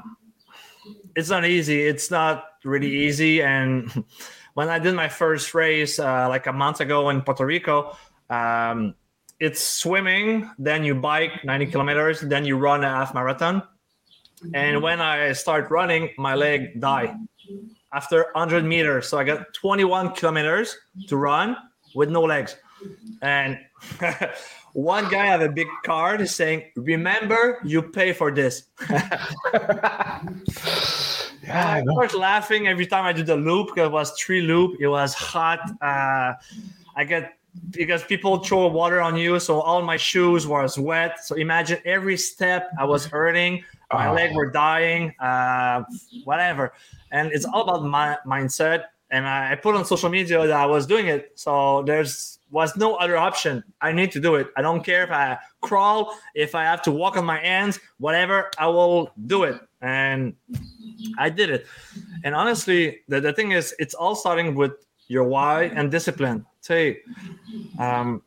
it's 1.16 1.28
not 1.28 1.44
easy. 1.44 1.82
It's 1.82 2.10
not 2.10 2.44
really 2.62 2.94
easy. 2.94 3.42
And 3.42 4.04
when 4.54 4.68
I 4.68 4.78
did 4.78 4.94
my 4.94 5.08
first 5.08 5.54
race 5.54 5.98
uh, 5.98 6.28
like 6.28 6.46
a 6.46 6.52
month 6.52 6.80
ago 6.80 7.08
in 7.10 7.22
Puerto 7.22 7.44
Rico. 7.44 7.96
Um, 8.30 8.94
it's 9.40 9.60
swimming, 9.60 10.48
then 10.58 10.84
you 10.84 10.94
bike 10.94 11.44
90 11.44 11.66
kilometers, 11.66 12.20
then 12.20 12.44
you 12.44 12.56
run 12.56 12.84
a 12.84 12.88
half 12.88 13.12
marathon 13.12 13.64
and 14.52 14.82
when 14.82 15.00
I 15.00 15.32
start 15.32 15.70
running, 15.70 16.10
my 16.18 16.34
leg 16.34 16.80
die 16.80 17.14
after 17.92 18.26
100 18.32 18.64
meters. 18.64 19.08
So 19.08 19.18
I 19.18 19.24
got 19.24 19.54
21 19.54 20.14
kilometers 20.14 20.76
to 21.08 21.16
run 21.16 21.56
with 21.94 22.10
no 22.10 22.22
legs. 22.22 22.56
And 23.22 23.58
one 24.72 25.08
guy 25.08 25.26
have 25.26 25.40
a 25.40 25.48
big 25.48 25.68
card 25.84 26.28
saying, 26.28 26.64
"Remember, 26.76 27.60
you 27.64 27.80
pay 27.82 28.12
for 28.12 28.30
this." 28.30 28.64
yeah, 28.90 30.20
I 31.46 31.82
was 31.86 32.14
laughing 32.14 32.66
every 32.66 32.86
time 32.86 33.04
I 33.04 33.12
do 33.12 33.22
the 33.22 33.36
loop. 33.36 33.68
Because 33.68 33.86
it 33.86 33.92
was 33.92 34.12
three 34.20 34.42
loop. 34.42 34.76
It 34.80 34.88
was 34.88 35.14
hot. 35.14 35.60
Uh, 35.80 36.34
I 36.96 37.04
get 37.04 37.32
because 37.70 38.02
people 38.04 38.38
throw 38.38 38.66
water 38.68 39.00
on 39.00 39.16
you, 39.16 39.38
so 39.38 39.60
all 39.60 39.82
my 39.82 39.96
shoes 39.96 40.46
was 40.46 40.78
wet. 40.78 41.24
So 41.24 41.34
imagine 41.36 41.78
every 41.84 42.16
step 42.16 42.70
I 42.78 42.84
was 42.84 43.06
hurting 43.06 43.64
my 43.94 44.08
oh. 44.08 44.14
leg 44.14 44.34
were 44.34 44.50
dying, 44.50 45.14
uh, 45.20 45.84
whatever. 46.24 46.72
And 47.10 47.32
it's 47.32 47.44
all 47.44 47.62
about 47.62 47.84
my 47.84 48.18
mindset. 48.26 48.84
And 49.10 49.26
I 49.26 49.54
put 49.54 49.76
on 49.76 49.84
social 49.84 50.08
media 50.08 50.46
that 50.46 50.56
I 50.56 50.66
was 50.66 50.86
doing 50.86 51.06
it. 51.06 51.32
So 51.36 51.82
there's 51.82 52.38
was 52.50 52.76
no 52.76 52.94
other 52.96 53.16
option. 53.16 53.64
I 53.80 53.92
need 53.92 54.12
to 54.12 54.20
do 54.20 54.36
it. 54.36 54.48
I 54.56 54.62
don't 54.62 54.84
care 54.84 55.04
if 55.04 55.10
I 55.10 55.38
crawl, 55.60 56.16
if 56.34 56.54
I 56.54 56.64
have 56.64 56.82
to 56.82 56.92
walk 56.92 57.16
on 57.16 57.24
my 57.24 57.38
hands, 57.38 57.80
whatever, 57.98 58.50
I 58.58 58.68
will 58.68 59.10
do 59.26 59.42
it. 59.42 59.60
And 59.80 60.34
I 61.18 61.30
did 61.30 61.50
it. 61.50 61.66
And 62.22 62.34
honestly, 62.34 63.00
the, 63.08 63.20
the 63.20 63.32
thing 63.32 63.52
is, 63.52 63.74
it's 63.78 63.94
all 63.94 64.14
starting 64.14 64.54
with 64.54 64.72
your 65.08 65.24
why 65.24 65.64
and 65.64 65.90
discipline. 65.90 66.46
Say, 66.64 67.02
um, 67.78 68.22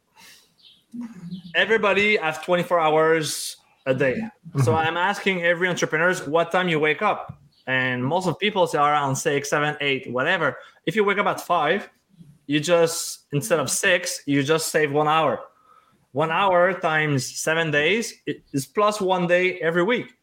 everybody 1.55 2.17
has 2.17 2.37
24 2.37 2.79
hours 2.79 3.57
a 3.87 3.95
day. 3.95 4.21
So 4.63 4.75
I'm 4.75 4.95
asking 4.95 5.41
every 5.41 5.67
entrepreneurs 5.67 6.27
what 6.27 6.51
time 6.51 6.69
you 6.69 6.79
wake 6.79 7.01
up. 7.01 7.41
And 7.65 8.05
most 8.05 8.27
of 8.27 8.37
people 8.37 8.67
say 8.67 8.77
around 8.77 9.15
six, 9.15 9.49
seven, 9.49 9.75
eight, 9.81 10.11
whatever. 10.11 10.55
If 10.85 10.95
you 10.95 11.03
wake 11.03 11.17
up 11.17 11.25
at 11.25 11.41
five, 11.41 11.89
you 12.45 12.59
just 12.59 13.25
instead 13.31 13.59
of 13.59 13.71
six, 13.71 14.21
you 14.27 14.43
just 14.43 14.69
save 14.69 14.91
one 14.91 15.07
hour. 15.07 15.39
one 16.11 16.29
hour 16.29 16.79
times 16.79 17.25
seven 17.25 17.71
days 17.71 18.13
is 18.53 18.67
plus 18.67 19.01
one 19.01 19.25
day 19.25 19.59
every 19.61 19.81
week. 19.81 20.13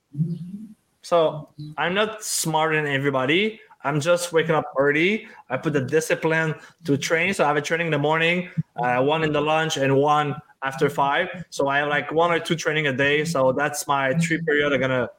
So 1.02 1.48
I'm 1.76 1.94
not 1.94 2.22
smarter 2.22 2.76
than 2.80 2.86
everybody. 2.86 3.58
I'm 3.84 4.00
just 4.00 4.32
waking 4.32 4.54
up 4.54 4.72
early. 4.78 5.28
I 5.50 5.58
put 5.58 5.74
the 5.74 5.80
discipline 5.80 6.54
to 6.84 6.96
train. 6.96 7.34
So 7.34 7.44
I 7.44 7.48
have 7.48 7.56
a 7.56 7.62
training 7.62 7.88
in 7.88 7.90
the 7.92 7.98
morning, 7.98 8.48
uh, 8.76 9.02
one 9.02 9.22
in 9.22 9.32
the 9.32 9.40
lunch, 9.40 9.76
and 9.76 9.94
one 9.96 10.34
after 10.62 10.88
five. 10.88 11.28
So 11.50 11.68
I 11.68 11.78
have 11.78 11.88
like 11.88 12.10
one 12.10 12.32
or 12.32 12.40
two 12.40 12.56
training 12.56 12.86
a 12.86 12.92
day. 12.92 13.24
So 13.24 13.52
that's 13.52 13.86
my 13.86 14.14
three 14.14 14.40
period 14.42 14.72
I'm 14.72 14.80
gonna 14.80 15.10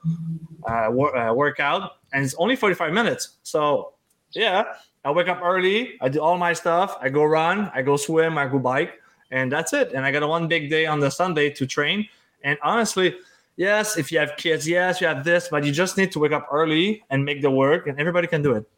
uh, 0.65 0.87
wor- 0.89 1.15
uh, 1.15 1.31
work 1.33 1.59
out, 1.59 1.97
and 2.11 2.25
it's 2.25 2.33
only 2.35 2.55
45 2.55 2.91
minutes. 2.91 3.37
So 3.43 3.93
yeah, 4.31 4.63
I 5.05 5.11
wake 5.11 5.27
up 5.27 5.41
early. 5.43 5.97
I 6.01 6.09
do 6.09 6.19
all 6.19 6.37
my 6.37 6.53
stuff. 6.53 6.97
I 6.99 7.09
go 7.09 7.23
run. 7.23 7.71
I 7.73 7.83
go 7.83 7.95
swim. 7.95 8.37
I 8.37 8.47
go 8.47 8.57
bike, 8.57 8.99
and 9.29 9.51
that's 9.51 9.73
it. 9.73 9.93
And 9.93 10.03
I 10.03 10.11
got 10.11 10.23
a 10.23 10.27
one 10.27 10.47
big 10.47 10.71
day 10.71 10.87
on 10.87 10.99
the 10.99 11.11
Sunday 11.11 11.51
to 11.51 11.67
train. 11.67 12.09
And 12.43 12.57
honestly, 12.63 13.15
yes, 13.57 13.97
if 13.97 14.11
you 14.11 14.19
have 14.19 14.35
kids, 14.37 14.67
yes, 14.67 15.01
you 15.01 15.07
have 15.07 15.23
this, 15.23 15.47
but 15.49 15.63
you 15.63 15.71
just 15.71 15.97
need 15.97 16.11
to 16.13 16.19
wake 16.19 16.31
up 16.31 16.47
early 16.51 17.03
and 17.09 17.23
make 17.23 17.41
the 17.41 17.51
work, 17.51 17.87
and 17.87 17.99
everybody 17.99 18.27
can 18.27 18.41
do 18.41 18.53
it. 18.53 18.69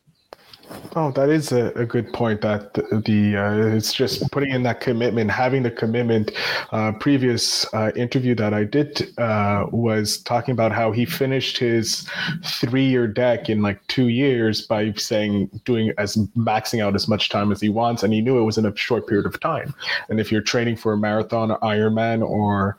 Oh, 0.96 1.12
that 1.12 1.30
is 1.30 1.52
a, 1.52 1.68
a 1.74 1.86
good 1.86 2.12
point. 2.12 2.42
That 2.42 2.74
the, 2.74 2.82
the 3.06 3.38
uh, 3.38 3.76
it's 3.76 3.94
just 3.94 4.30
putting 4.32 4.50
in 4.50 4.64
that 4.64 4.82
commitment, 4.82 5.30
having 5.30 5.64
the 5.64 5.72
commitment. 5.72 6.32
Uh, 6.72 6.92
previous 6.94 7.72
uh, 7.74 7.92
interview 7.96 8.34
that 8.36 8.54
I 8.54 8.64
did 8.64 9.18
uh, 9.20 9.68
was 9.72 10.18
talking 10.18 10.54
about 10.54 10.72
how 10.72 10.92
he 10.92 11.06
finished 11.06 11.58
his 11.58 12.08
three-year 12.44 13.08
deck 13.08 13.50
in 13.50 13.62
like 13.62 13.86
two 13.88 14.08
years 14.08 14.62
by 14.62 14.92
saying 14.94 15.50
doing 15.66 15.94
as 15.98 16.16
maxing 16.36 16.84
out 16.84 16.96
as 16.96 17.08
much 17.08 17.30
time 17.30 17.52
as 17.52 17.62
he 17.62 17.70
wants, 17.70 18.04
and 18.04 18.12
he 18.12 18.20
knew 18.20 18.40
it 18.40 18.44
was 18.44 18.58
in 18.58 18.66
a 18.66 18.76
short 18.76 19.08
period 19.08 19.26
of 19.26 19.40
time. 19.40 19.74
And 20.10 20.20
if 20.20 20.32
you're 20.32 20.42
training 20.42 20.78
for 20.78 20.94
a 20.94 20.98
marathon, 20.98 21.52
or 21.52 21.60
Ironman, 21.60 22.28
or 22.28 22.78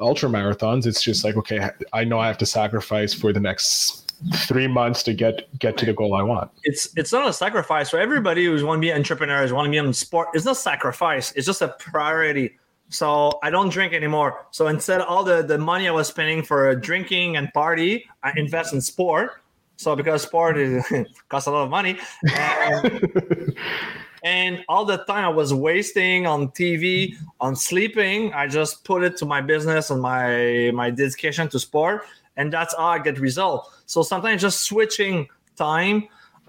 ultra 0.00 0.28
marathons, 0.28 0.86
it's 0.86 1.02
just 1.02 1.24
like 1.24 1.36
okay, 1.36 1.70
I 1.92 2.04
know 2.04 2.18
I 2.18 2.26
have 2.26 2.38
to 2.38 2.46
sacrifice 2.46 3.14
for 3.14 3.32
the 3.32 3.40
next 3.40 4.09
three 4.46 4.66
months 4.66 5.02
to 5.04 5.14
get 5.14 5.48
get 5.58 5.76
to 5.78 5.86
the 5.86 5.92
goal 5.92 6.14
I 6.14 6.22
want. 6.22 6.50
It's 6.64 6.88
it's 6.96 7.12
not 7.12 7.28
a 7.28 7.32
sacrifice 7.32 7.90
for 7.90 7.98
everybody 7.98 8.44
who's 8.44 8.62
want 8.62 8.78
to 8.78 8.80
be 8.80 8.92
entrepreneurs, 8.92 9.52
want 9.52 9.66
to 9.66 9.70
be 9.70 9.78
in 9.78 9.92
sport. 9.92 10.28
It's 10.34 10.44
not 10.44 10.56
sacrifice. 10.56 11.32
It's 11.32 11.46
just 11.46 11.62
a 11.62 11.68
priority. 11.78 12.58
So 12.88 13.38
I 13.42 13.50
don't 13.50 13.70
drink 13.70 13.92
anymore. 13.92 14.46
So 14.50 14.66
instead, 14.66 15.00
all 15.00 15.24
the 15.24 15.42
the 15.42 15.58
money 15.58 15.88
I 15.88 15.92
was 15.92 16.08
spending 16.08 16.42
for 16.42 16.74
drinking 16.74 17.36
and 17.36 17.52
party, 17.52 18.06
I 18.22 18.32
invest 18.36 18.72
in 18.72 18.80
sport. 18.80 19.42
So 19.76 19.96
because 19.96 20.22
sport 20.22 20.58
is, 20.58 20.84
costs 21.30 21.46
a 21.46 21.50
lot 21.50 21.64
of 21.64 21.70
money. 21.70 21.96
And, 22.36 23.56
and 24.24 24.64
all 24.68 24.84
the 24.84 24.98
time 24.98 25.24
I 25.24 25.28
was 25.28 25.54
wasting 25.54 26.26
on 26.26 26.48
TV, 26.48 27.14
on 27.40 27.56
sleeping, 27.56 28.34
I 28.34 28.46
just 28.46 28.84
put 28.84 29.02
it 29.02 29.16
to 29.18 29.24
my 29.24 29.40
business 29.40 29.88
and 29.88 30.02
my 30.02 30.70
my 30.74 30.90
dedication 30.90 31.48
to 31.48 31.58
sport 31.58 32.04
and 32.36 32.52
that's 32.52 32.74
how 32.76 32.86
I 32.86 32.98
get 32.98 33.18
result. 33.18 33.70
So 33.86 34.02
sometimes 34.02 34.42
just 34.42 34.62
switching 34.62 35.28
time. 35.56 36.08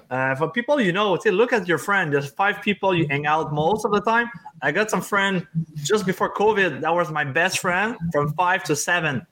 Uh, 0.10 0.36
for 0.36 0.50
people 0.50 0.82
you 0.82 0.92
know, 0.92 1.18
say, 1.18 1.32
look 1.32 1.54
at 1.54 1.68
your 1.68 1.78
friend. 1.78 2.12
There's 2.12 2.30
five 2.30 2.62
people 2.62 2.94
you 2.94 3.08
hang 3.10 3.26
out 3.26 3.54
most 3.54 3.86
of 3.86 3.92
the 3.92 4.02
time. 4.02 4.30
I 4.62 4.72
got 4.72 4.90
some 4.90 5.02
friend 5.02 5.48
just 5.76 6.06
before 6.06 6.34
COVID. 6.34 6.82
That 6.82 6.94
was 6.94 7.10
my 7.12 7.24
best 7.24 7.60
friend 7.60 7.96
from 8.12 8.34
five 8.34 8.64
to 8.66 8.76
seven. 8.76 9.26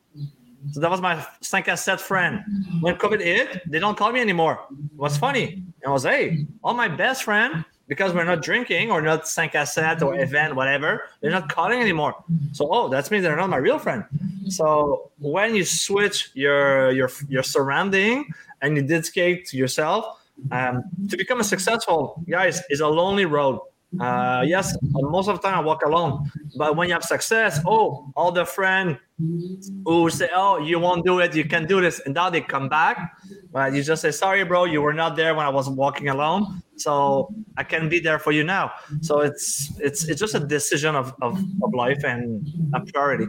So 0.72 0.80
that 0.80 0.90
was 0.90 1.02
my 1.02 1.16
sept 1.42 2.00
friend. 2.00 2.44
When 2.82 2.96
COVID 2.96 3.22
hit, 3.22 3.62
they 3.70 3.80
don't 3.80 3.98
call 3.98 4.12
me 4.12 4.22
anymore. 4.22 4.60
It 4.72 4.98
was 4.98 5.18
funny. 5.18 5.64
I 5.86 5.90
was, 5.90 6.04
hey, 6.04 6.46
all 6.64 6.74
my 6.74 6.88
best 6.88 7.24
friend 7.24 7.66
because 7.90 8.14
we're 8.14 8.24
not 8.24 8.42
drinking 8.42 8.92
or 8.92 9.02
not 9.02 9.28
5 9.28 9.52
à 9.56 9.68
7 9.68 10.04
or 10.04 10.18
event, 10.20 10.56
whatever, 10.56 11.10
they're 11.20 11.32
not 11.32 11.50
calling 11.50 11.82
anymore. 11.82 12.14
So, 12.54 12.70
oh, 12.72 12.88
that 12.90 13.10
means 13.12 13.24
they're 13.24 13.36
not 13.36 13.50
my 13.50 13.58
real 13.58 13.80
friend. 13.80 14.06
So 14.48 15.10
when 15.18 15.56
you 15.56 15.66
switch 15.66 16.30
your 16.36 16.92
your 16.92 17.10
your 17.28 17.44
surrounding 17.44 18.16
and 18.62 18.78
you 18.78 18.84
dedicate 18.84 19.54
yourself, 19.54 20.06
um, 20.52 20.84
to 21.10 21.18
become 21.18 21.40
a 21.40 21.44
successful 21.44 22.24
guys 22.30 22.62
is 22.70 22.80
a 22.80 22.88
lonely 22.88 23.26
road. 23.26 23.60
Uh, 24.00 24.44
yes, 24.46 24.78
most 24.84 25.28
of 25.28 25.42
the 25.42 25.48
time 25.48 25.58
I 25.58 25.62
walk 25.62 25.84
alone. 25.84 26.32
But 26.56 26.76
when 26.76 26.88
you 26.90 26.94
have 26.94 27.04
success, 27.04 27.60
oh, 27.66 28.12
all 28.16 28.32
the 28.32 28.46
friends 28.46 28.98
who 29.84 30.10
say, 30.12 30.30
"Oh, 30.34 30.60
you 30.60 30.78
won't 30.80 31.04
do 31.06 31.20
it, 31.20 31.36
you 31.36 31.46
can 31.46 31.66
do 31.66 31.82
this," 31.82 32.00
and 32.06 32.14
now 32.14 32.30
they 32.30 32.42
come 32.42 32.70
back. 32.70 32.98
But 33.52 33.74
you 33.74 33.82
just 33.82 34.04
say, 34.04 34.12
"Sorry, 34.12 34.44
bro, 34.46 34.66
you 34.66 34.82
were 34.84 34.94
not 34.94 35.16
there 35.16 35.34
when 35.34 35.46
I 35.46 35.50
was 35.50 35.68
walking 35.68 36.10
alone, 36.10 36.62
so 36.80 37.34
I 37.58 37.64
can 37.64 37.90
be 37.90 38.00
there 38.00 38.20
for 38.20 38.32
you 38.32 38.44
now." 38.44 38.72
So 39.02 39.22
it's 39.22 39.72
it's 39.80 40.06
it's 40.06 40.20
just 40.20 40.36
a 40.36 40.40
decision 40.40 40.96
of 40.96 41.14
of, 41.22 41.38
of 41.64 41.74
life 41.74 42.04
and 42.04 42.48
a 42.74 42.82
priority. 42.82 43.28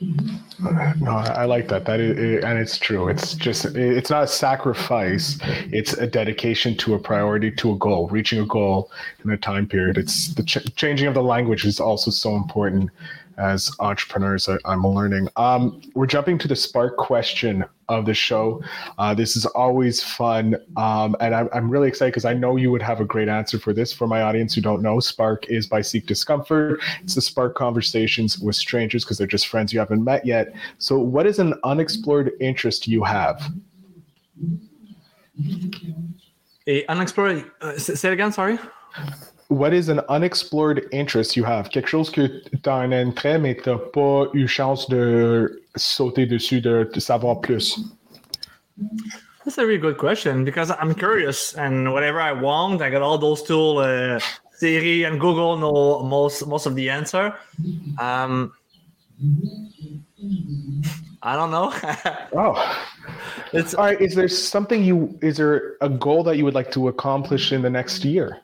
No, 0.00 1.10
I 1.10 1.44
like 1.44 1.68
that. 1.68 1.84
That 1.84 2.00
is, 2.00 2.44
and 2.44 2.58
it's 2.58 2.78
true. 2.78 3.08
It's 3.08 3.34
just 3.34 3.64
it's 3.64 4.10
not 4.10 4.24
a 4.24 4.26
sacrifice. 4.26 5.38
It's 5.72 5.92
a 5.94 6.06
dedication 6.06 6.76
to 6.78 6.94
a 6.94 6.98
priority, 6.98 7.50
to 7.52 7.72
a 7.72 7.76
goal, 7.76 8.08
reaching 8.08 8.40
a 8.40 8.46
goal 8.46 8.90
in 9.24 9.30
a 9.30 9.36
time 9.36 9.66
period. 9.66 9.96
It's 9.96 10.34
the 10.34 10.42
ch- 10.42 10.74
changing 10.76 11.06
of 11.06 11.14
the 11.14 11.22
language 11.22 11.64
is 11.64 11.80
also 11.80 12.10
so 12.10 12.34
important 12.34 12.90
as 13.38 13.70
entrepreneurs 13.80 14.48
I, 14.48 14.56
am 14.66 14.86
learning. 14.86 15.28
Um, 15.36 15.80
we're 15.94 16.06
jumping 16.06 16.38
to 16.38 16.48
the 16.48 16.56
spark 16.56 16.96
question 16.96 17.64
of 17.88 18.06
the 18.06 18.14
show. 18.14 18.62
Uh, 18.98 19.14
this 19.14 19.36
is 19.36 19.44
always 19.46 20.02
fun. 20.02 20.56
Um, 20.76 21.16
and 21.20 21.34
I'm, 21.34 21.48
I'm 21.52 21.70
really 21.70 21.88
excited 21.88 22.12
because 22.12 22.24
I 22.24 22.34
know 22.34 22.56
you 22.56 22.70
would 22.70 22.82
have 22.82 23.00
a 23.00 23.04
great 23.04 23.28
answer 23.28 23.58
for 23.58 23.72
this. 23.72 23.92
For 23.92 24.06
my 24.06 24.22
audience 24.22 24.54
who 24.54 24.60
don't 24.60 24.82
know, 24.82 25.00
Spark 25.00 25.46
is 25.48 25.66
by 25.66 25.80
Seek 25.80 26.06
Discomfort. 26.06 26.80
It's 27.02 27.14
the 27.14 27.20
Spark 27.20 27.54
Conversations 27.54 28.38
with 28.38 28.56
Strangers 28.56 29.04
because 29.04 29.18
they're 29.18 29.26
just 29.26 29.48
friends 29.48 29.72
you 29.72 29.78
haven't 29.78 30.02
met 30.02 30.24
yet. 30.24 30.54
So, 30.78 30.98
what 30.98 31.26
is 31.26 31.38
an 31.38 31.54
unexplored 31.64 32.32
interest 32.40 32.86
you 32.86 33.04
have? 33.04 33.52
A 36.66 36.86
unexplored, 36.86 37.50
uh, 37.60 37.76
say 37.76 38.08
it 38.08 38.12
again, 38.12 38.32
sorry 38.32 38.58
what 39.48 39.72
is 39.72 39.88
an 39.88 40.00
unexplored 40.08 40.86
interest 40.92 41.36
you 41.36 41.44
have? 41.44 41.70
Quelque 41.70 41.88
chose 41.88 42.10
que 42.10 42.28
tu 42.28 42.70
as 42.70 42.80
un 42.80 42.90
intérêt, 42.90 43.40
mais 43.40 43.54
tu 43.54 43.70
n'as 43.70 43.78
pas 43.78 44.30
eu 44.34 44.46
chance 44.46 44.88
de 44.88 45.62
sauter 45.76 46.26
dessus, 46.26 46.60
de, 46.60 46.90
de 46.92 47.00
savoir 47.00 47.40
plus? 47.40 47.80
That's 49.44 49.58
a 49.58 49.66
really 49.66 49.78
good 49.78 49.98
question 49.98 50.44
because 50.44 50.70
I'm 50.70 50.94
curious 50.94 51.54
and 51.54 51.92
whatever 51.92 52.20
I 52.20 52.32
want, 52.32 52.80
I 52.80 52.88
got 52.88 53.02
all 53.02 53.18
those 53.18 53.42
tools, 53.42 53.80
uh, 53.80 54.18
Siri 54.54 55.04
and 55.04 55.20
Google 55.20 55.58
know 55.58 56.02
most 56.02 56.46
most 56.46 56.64
of 56.66 56.74
the 56.74 56.88
answer. 56.88 57.34
Um, 57.98 58.52
I 61.22 61.36
don't 61.36 61.50
know. 61.50 61.72
oh, 62.36 62.86
it's 63.52 63.74
all 63.74 63.84
right. 63.84 64.00
Is 64.00 64.14
there 64.14 64.28
something 64.28 64.82
you? 64.82 65.18
Is 65.20 65.36
there 65.36 65.76
a 65.80 65.88
goal 65.88 66.22
that 66.24 66.38
you 66.38 66.44
would 66.44 66.54
like 66.54 66.70
to 66.72 66.88
accomplish 66.88 67.52
in 67.52 67.62
the 67.62 67.70
next 67.70 68.04
year? 68.04 68.40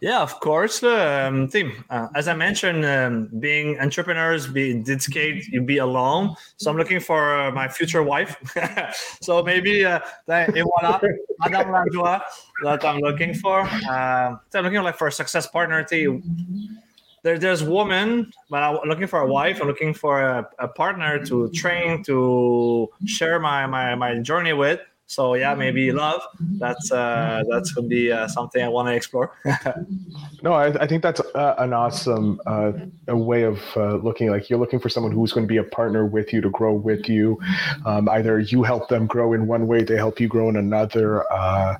Yeah, 0.00 0.20
of 0.20 0.38
course. 0.40 0.82
Um, 0.82 1.48
team, 1.48 1.84
uh, 1.88 2.08
as 2.14 2.28
I 2.28 2.34
mentioned, 2.34 2.84
um, 2.84 3.30
being 3.38 3.78
entrepreneurs, 3.80 4.46
being 4.46 4.82
dedicated, 4.82 5.46
you 5.46 5.62
be 5.62 5.78
alone. 5.78 6.34
So 6.56 6.70
I'm 6.70 6.76
looking 6.76 7.00
for 7.00 7.40
uh, 7.40 7.50
my 7.52 7.68
future 7.68 8.02
wife. 8.02 8.36
so 9.22 9.42
maybe 9.42 9.84
uh, 9.84 10.00
Madame 10.28 11.68
Lajoie 11.68 12.20
that 12.64 12.84
I'm 12.84 12.98
looking 12.98 13.34
for. 13.34 13.60
Uh, 13.60 14.36
I'm 14.54 14.64
looking 14.64 14.82
like 14.82 14.98
for 14.98 15.06
a 15.06 15.12
success 15.12 15.46
partner. 15.46 15.82
Too. 15.84 16.22
There, 17.22 17.38
there's 17.38 17.62
woman, 17.62 18.30
but 18.50 18.62
I'm 18.62 18.78
looking 18.86 19.06
for 19.06 19.20
a 19.20 19.26
wife. 19.26 19.62
I'm 19.62 19.68
looking 19.68 19.94
for 19.94 20.22
a, 20.22 20.46
a 20.58 20.68
partner 20.68 21.24
to 21.24 21.48
train, 21.52 22.02
to 22.04 22.90
share 23.06 23.40
my, 23.40 23.66
my, 23.66 23.94
my 23.94 24.18
journey 24.18 24.52
with. 24.52 24.80
So 25.06 25.34
yeah, 25.34 25.54
maybe 25.54 25.92
love. 25.92 26.22
That's 26.58 26.90
uh, 26.90 27.42
that's 27.50 27.72
gonna 27.72 27.88
be 27.88 28.10
uh, 28.10 28.26
something 28.26 28.62
I 28.62 28.68
want 28.68 28.88
to 28.88 28.94
explore. 28.94 29.36
no, 30.42 30.52
I, 30.52 30.68
I, 30.82 30.86
think 30.86 31.02
that's 31.02 31.20
uh, 31.34 31.54
an 31.58 31.74
awesome 31.74 32.40
uh, 32.46 32.72
a 33.08 33.16
way 33.16 33.42
of 33.42 33.60
uh, 33.76 33.96
looking. 33.96 34.30
Like 34.30 34.48
you're 34.48 34.58
looking 34.58 34.80
for 34.80 34.88
someone 34.88 35.12
who's 35.12 35.32
going 35.32 35.46
to 35.46 35.48
be 35.48 35.58
a 35.58 35.64
partner 35.64 36.06
with 36.06 36.32
you 36.32 36.40
to 36.40 36.50
grow 36.50 36.72
with 36.72 37.08
you. 37.08 37.38
Um, 37.84 38.08
either 38.08 38.38
you 38.40 38.62
help 38.62 38.88
them 38.88 39.06
grow 39.06 39.34
in 39.34 39.46
one 39.46 39.66
way, 39.66 39.82
they 39.82 39.96
help 39.96 40.20
you 40.20 40.28
grow 40.28 40.48
in 40.48 40.56
another. 40.56 41.30
Uh, 41.30 41.76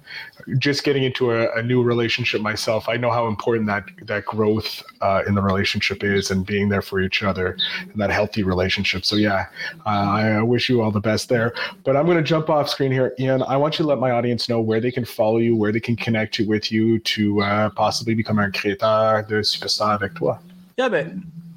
just 0.59 0.85
getting 0.85 1.05
into 1.05 1.31
a, 1.31 1.53
a, 1.57 1.63
new 1.63 1.83
relationship 1.83 2.41
myself, 2.41 2.89
I 2.89 2.97
know 2.97 3.11
how 3.11 3.29
important 3.29 3.67
that 3.67 3.85
that 4.03 4.25
growth 4.25 4.83
in 5.27 5.35
the 5.35 5.43
relationship 5.43 6.03
is, 6.03 6.31
and 6.31 6.45
being 6.45 6.69
there 6.69 6.83
for 6.83 7.01
each 7.01 7.23
other, 7.23 7.57
and 7.81 7.97
that 7.97 8.11
healthy 8.11 8.43
relationship. 8.43 9.05
So 9.05 9.17
yeah, 9.17 9.47
I 9.87 10.43
wish 10.43 10.69
you 10.69 10.83
all 10.83 10.91
the 10.91 11.01
best 11.01 11.29
there. 11.29 11.55
But 11.85 11.97
I'm 11.97 12.07
going 12.07 12.19
to 12.19 12.23
jump 12.23 12.51
off 12.51 12.69
screen 12.69 12.93
here. 12.93 13.15
Ian, 13.19 13.43
I 13.43 13.57
want 13.57 13.79
you 13.79 13.85
to 13.85 13.89
let 13.89 13.99
my 13.99 14.11
audience 14.11 14.49
know 14.49 14.61
where 14.61 14.81
they 14.81 14.91
can 14.91 15.05
follow 15.05 15.39
you, 15.39 15.57
where 15.57 15.73
they 15.73 15.81
can 15.81 15.97
connect 15.97 16.39
you 16.39 16.49
with 16.49 16.71
you 16.71 16.99
to 17.01 17.43
uh, 17.43 17.71
possibly 17.71 18.15
become 18.15 18.39
a 18.39 18.51
créateur 18.51 19.27
de 19.27 19.43
superstar 19.43 19.95
avec 19.95 20.15
toi. 20.15 20.39
Yeah, 20.77 20.89
but 20.89 21.07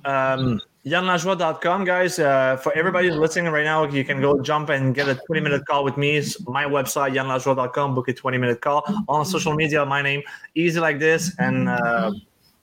um, 0.05 0.61
ianlajoie.com, 0.87 1.83
guys. 1.83 2.17
Uh, 2.17 2.55
for 2.57 2.71
everybody 2.73 3.11
listening 3.11 3.51
right 3.51 3.65
now, 3.65 3.83
you 3.83 4.05
can 4.05 4.21
go 4.21 4.39
jump 4.41 4.69
and 4.69 4.95
get 4.95 5.07
a 5.09 5.15
20 5.15 5.41
minute 5.41 5.65
call 5.65 5.83
with 5.83 5.97
me. 5.97 6.15
It's 6.17 6.39
my 6.47 6.63
website, 6.63 7.13
ianlajoie.com. 7.13 7.93
Book 7.93 8.07
a 8.07 8.13
20 8.13 8.37
minute 8.37 8.61
call 8.61 8.85
on 9.09 9.25
social 9.25 9.53
media. 9.53 9.85
My 9.85 10.01
name, 10.01 10.21
easy 10.55 10.79
like 10.79 10.99
this. 10.99 11.35
And 11.39 11.67
uh, 11.67 12.11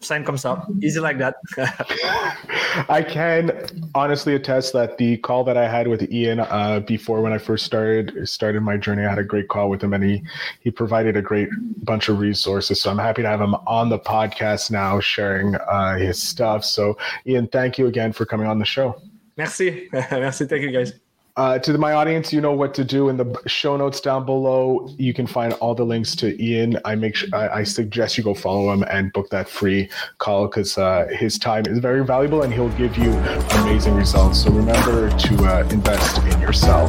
sign 0.05 0.25
comes 0.25 0.45
up. 0.45 0.69
Easy 0.83 1.01
like 1.01 1.19
that. 1.19 1.37
I 2.89 3.03
can 3.03 3.91
honestly 3.95 4.35
attest 4.35 4.73
that 4.73 4.99
the 4.99 5.17
call 5.19 5.45
that 5.45 5.57
I 5.57 5.69
had 5.69 5.89
with 5.89 6.11
Ian 6.13 6.41
uh, 6.41 6.81
before 6.81 7.21
when 7.21 7.33
I 7.33 7.39
first 7.39 7.65
started 7.65 8.29
started 8.29 8.63
my 8.63 8.77
journey, 8.77 9.05
I 9.05 9.11
had 9.11 9.19
a 9.19 9.25
great 9.25 9.49
call 9.49 9.71
with 9.71 9.83
him, 9.83 9.93
and 9.93 10.03
he 10.03 10.23
he 10.61 10.71
provided 10.71 11.17
a 11.17 11.23
great 11.23 11.49
bunch 11.83 12.09
of 12.09 12.19
resources. 12.19 12.81
So 12.81 12.91
I'm 12.91 12.99
happy 12.99 13.23
to 13.23 13.29
have 13.29 13.41
him 13.41 13.55
on 13.67 13.89
the 13.89 13.99
podcast 13.99 14.71
now, 14.71 15.01
sharing 15.01 15.55
uh, 15.57 15.97
his 15.97 16.21
stuff. 16.21 16.65
So 16.65 16.97
Ian, 17.27 17.49
thank 17.49 17.79
you 17.79 17.87
again 17.87 18.13
for 18.13 18.27
coming 18.27 18.47
on 18.47 18.59
the 18.59 18.65
show. 18.65 19.01
Merci, 19.37 19.89
merci. 19.93 20.47
Thank 20.47 20.63
you, 20.63 20.71
guys. 20.71 20.95
Uh, 21.37 21.59
to 21.59 21.77
my 21.79 21.93
audience, 21.93 22.33
you 22.33 22.41
know 22.41 22.53
what 22.53 22.73
to 22.73 22.85
do 22.85 23.09
in 23.09 23.17
the 23.17 23.43
show 23.47 23.77
notes 23.77 24.01
down 24.01 24.25
below. 24.25 24.89
You 24.99 25.13
can 25.13 25.27
find 25.27 25.53
all 25.55 25.75
the 25.75 25.83
links 25.83 26.15
to 26.17 26.41
Ian. 26.41 26.79
I 26.85 26.95
make 26.95 27.17
sure 27.17 27.29
I, 27.33 27.49
I 27.49 27.65
suggest 27.65 28.17
you 28.17 28.23
go 28.23 28.35
follow 28.35 28.73
him 28.73 28.85
and 28.85 29.13
book 29.13 29.31
that 29.31 29.49
free 29.49 29.91
call 30.19 30.47
because 30.47 30.79
uh, 30.79 31.09
his 31.11 31.37
time 31.37 31.65
is 31.67 31.81
very 31.81 32.05
valuable 32.05 32.43
and 32.43 32.55
he'll 32.55 32.69
give 32.77 32.97
you 32.97 33.11
amazing 33.11 33.97
results. 33.97 34.45
So 34.45 34.53
remember 34.53 35.11
to 35.11 35.35
uh, 35.45 35.69
invest 35.73 36.19
in 36.19 36.41
yourself. 36.41 36.89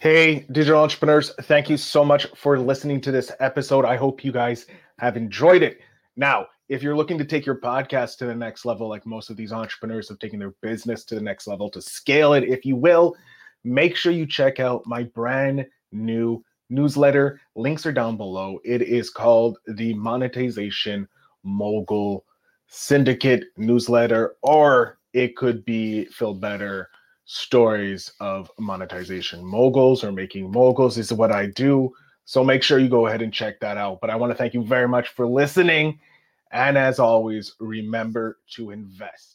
Hey, 0.00 0.46
digital 0.52 0.80
entrepreneurs, 0.80 1.32
thank 1.42 1.68
you 1.68 1.76
so 1.76 2.02
much 2.02 2.26
for 2.34 2.58
listening 2.58 3.02
to 3.02 3.10
this 3.10 3.30
episode. 3.40 3.84
I 3.84 3.96
hope 3.96 4.24
you 4.24 4.32
guys 4.32 4.64
have 4.98 5.18
enjoyed 5.18 5.62
it. 5.62 5.80
Now, 6.16 6.46
if 6.68 6.82
you're 6.82 6.96
looking 6.96 7.18
to 7.18 7.24
take 7.24 7.44
your 7.44 7.60
podcast 7.60 8.18
to 8.18 8.26
the 8.26 8.34
next 8.34 8.64
level, 8.64 8.88
like 8.88 9.04
most 9.06 9.30
of 9.30 9.36
these 9.36 9.52
entrepreneurs 9.52 10.08
have 10.08 10.18
taken 10.18 10.38
their 10.38 10.54
business 10.62 11.04
to 11.04 11.14
the 11.14 11.20
next 11.20 11.46
level 11.46 11.68
to 11.70 11.82
scale 11.82 12.32
it, 12.32 12.44
if 12.44 12.64
you 12.64 12.76
will, 12.76 13.16
make 13.64 13.96
sure 13.96 14.12
you 14.12 14.26
check 14.26 14.60
out 14.60 14.86
my 14.86 15.02
brand 15.02 15.66
new 15.92 16.42
newsletter. 16.70 17.40
Links 17.54 17.84
are 17.86 17.92
down 17.92 18.16
below. 18.16 18.58
It 18.64 18.82
is 18.82 19.10
called 19.10 19.58
the 19.66 19.94
Monetization 19.94 21.06
Mogul 21.42 22.24
Syndicate 22.66 23.44
newsletter, 23.56 24.36
or 24.42 24.98
it 25.12 25.36
could 25.36 25.64
be 25.64 26.06
Phil 26.06 26.34
Better 26.34 26.88
stories 27.26 28.12
of 28.20 28.50
monetization 28.58 29.44
moguls 29.44 30.04
or 30.04 30.12
making 30.12 30.50
moguls 30.50 30.98
is 30.98 31.12
what 31.12 31.30
I 31.30 31.46
do. 31.46 31.92
So 32.24 32.42
make 32.42 32.62
sure 32.62 32.78
you 32.78 32.88
go 32.88 33.06
ahead 33.06 33.22
and 33.22 33.32
check 33.32 33.60
that 33.60 33.76
out. 33.76 34.00
But 34.00 34.10
I 34.10 34.16
want 34.16 34.30
to 34.30 34.34
thank 34.36 34.54
you 34.54 34.64
very 34.64 34.88
much 34.88 35.08
for 35.08 35.26
listening. 35.26 36.00
And 36.50 36.78
as 36.78 36.98
always, 36.98 37.54
remember 37.60 38.38
to 38.54 38.70
invest. 38.70 39.33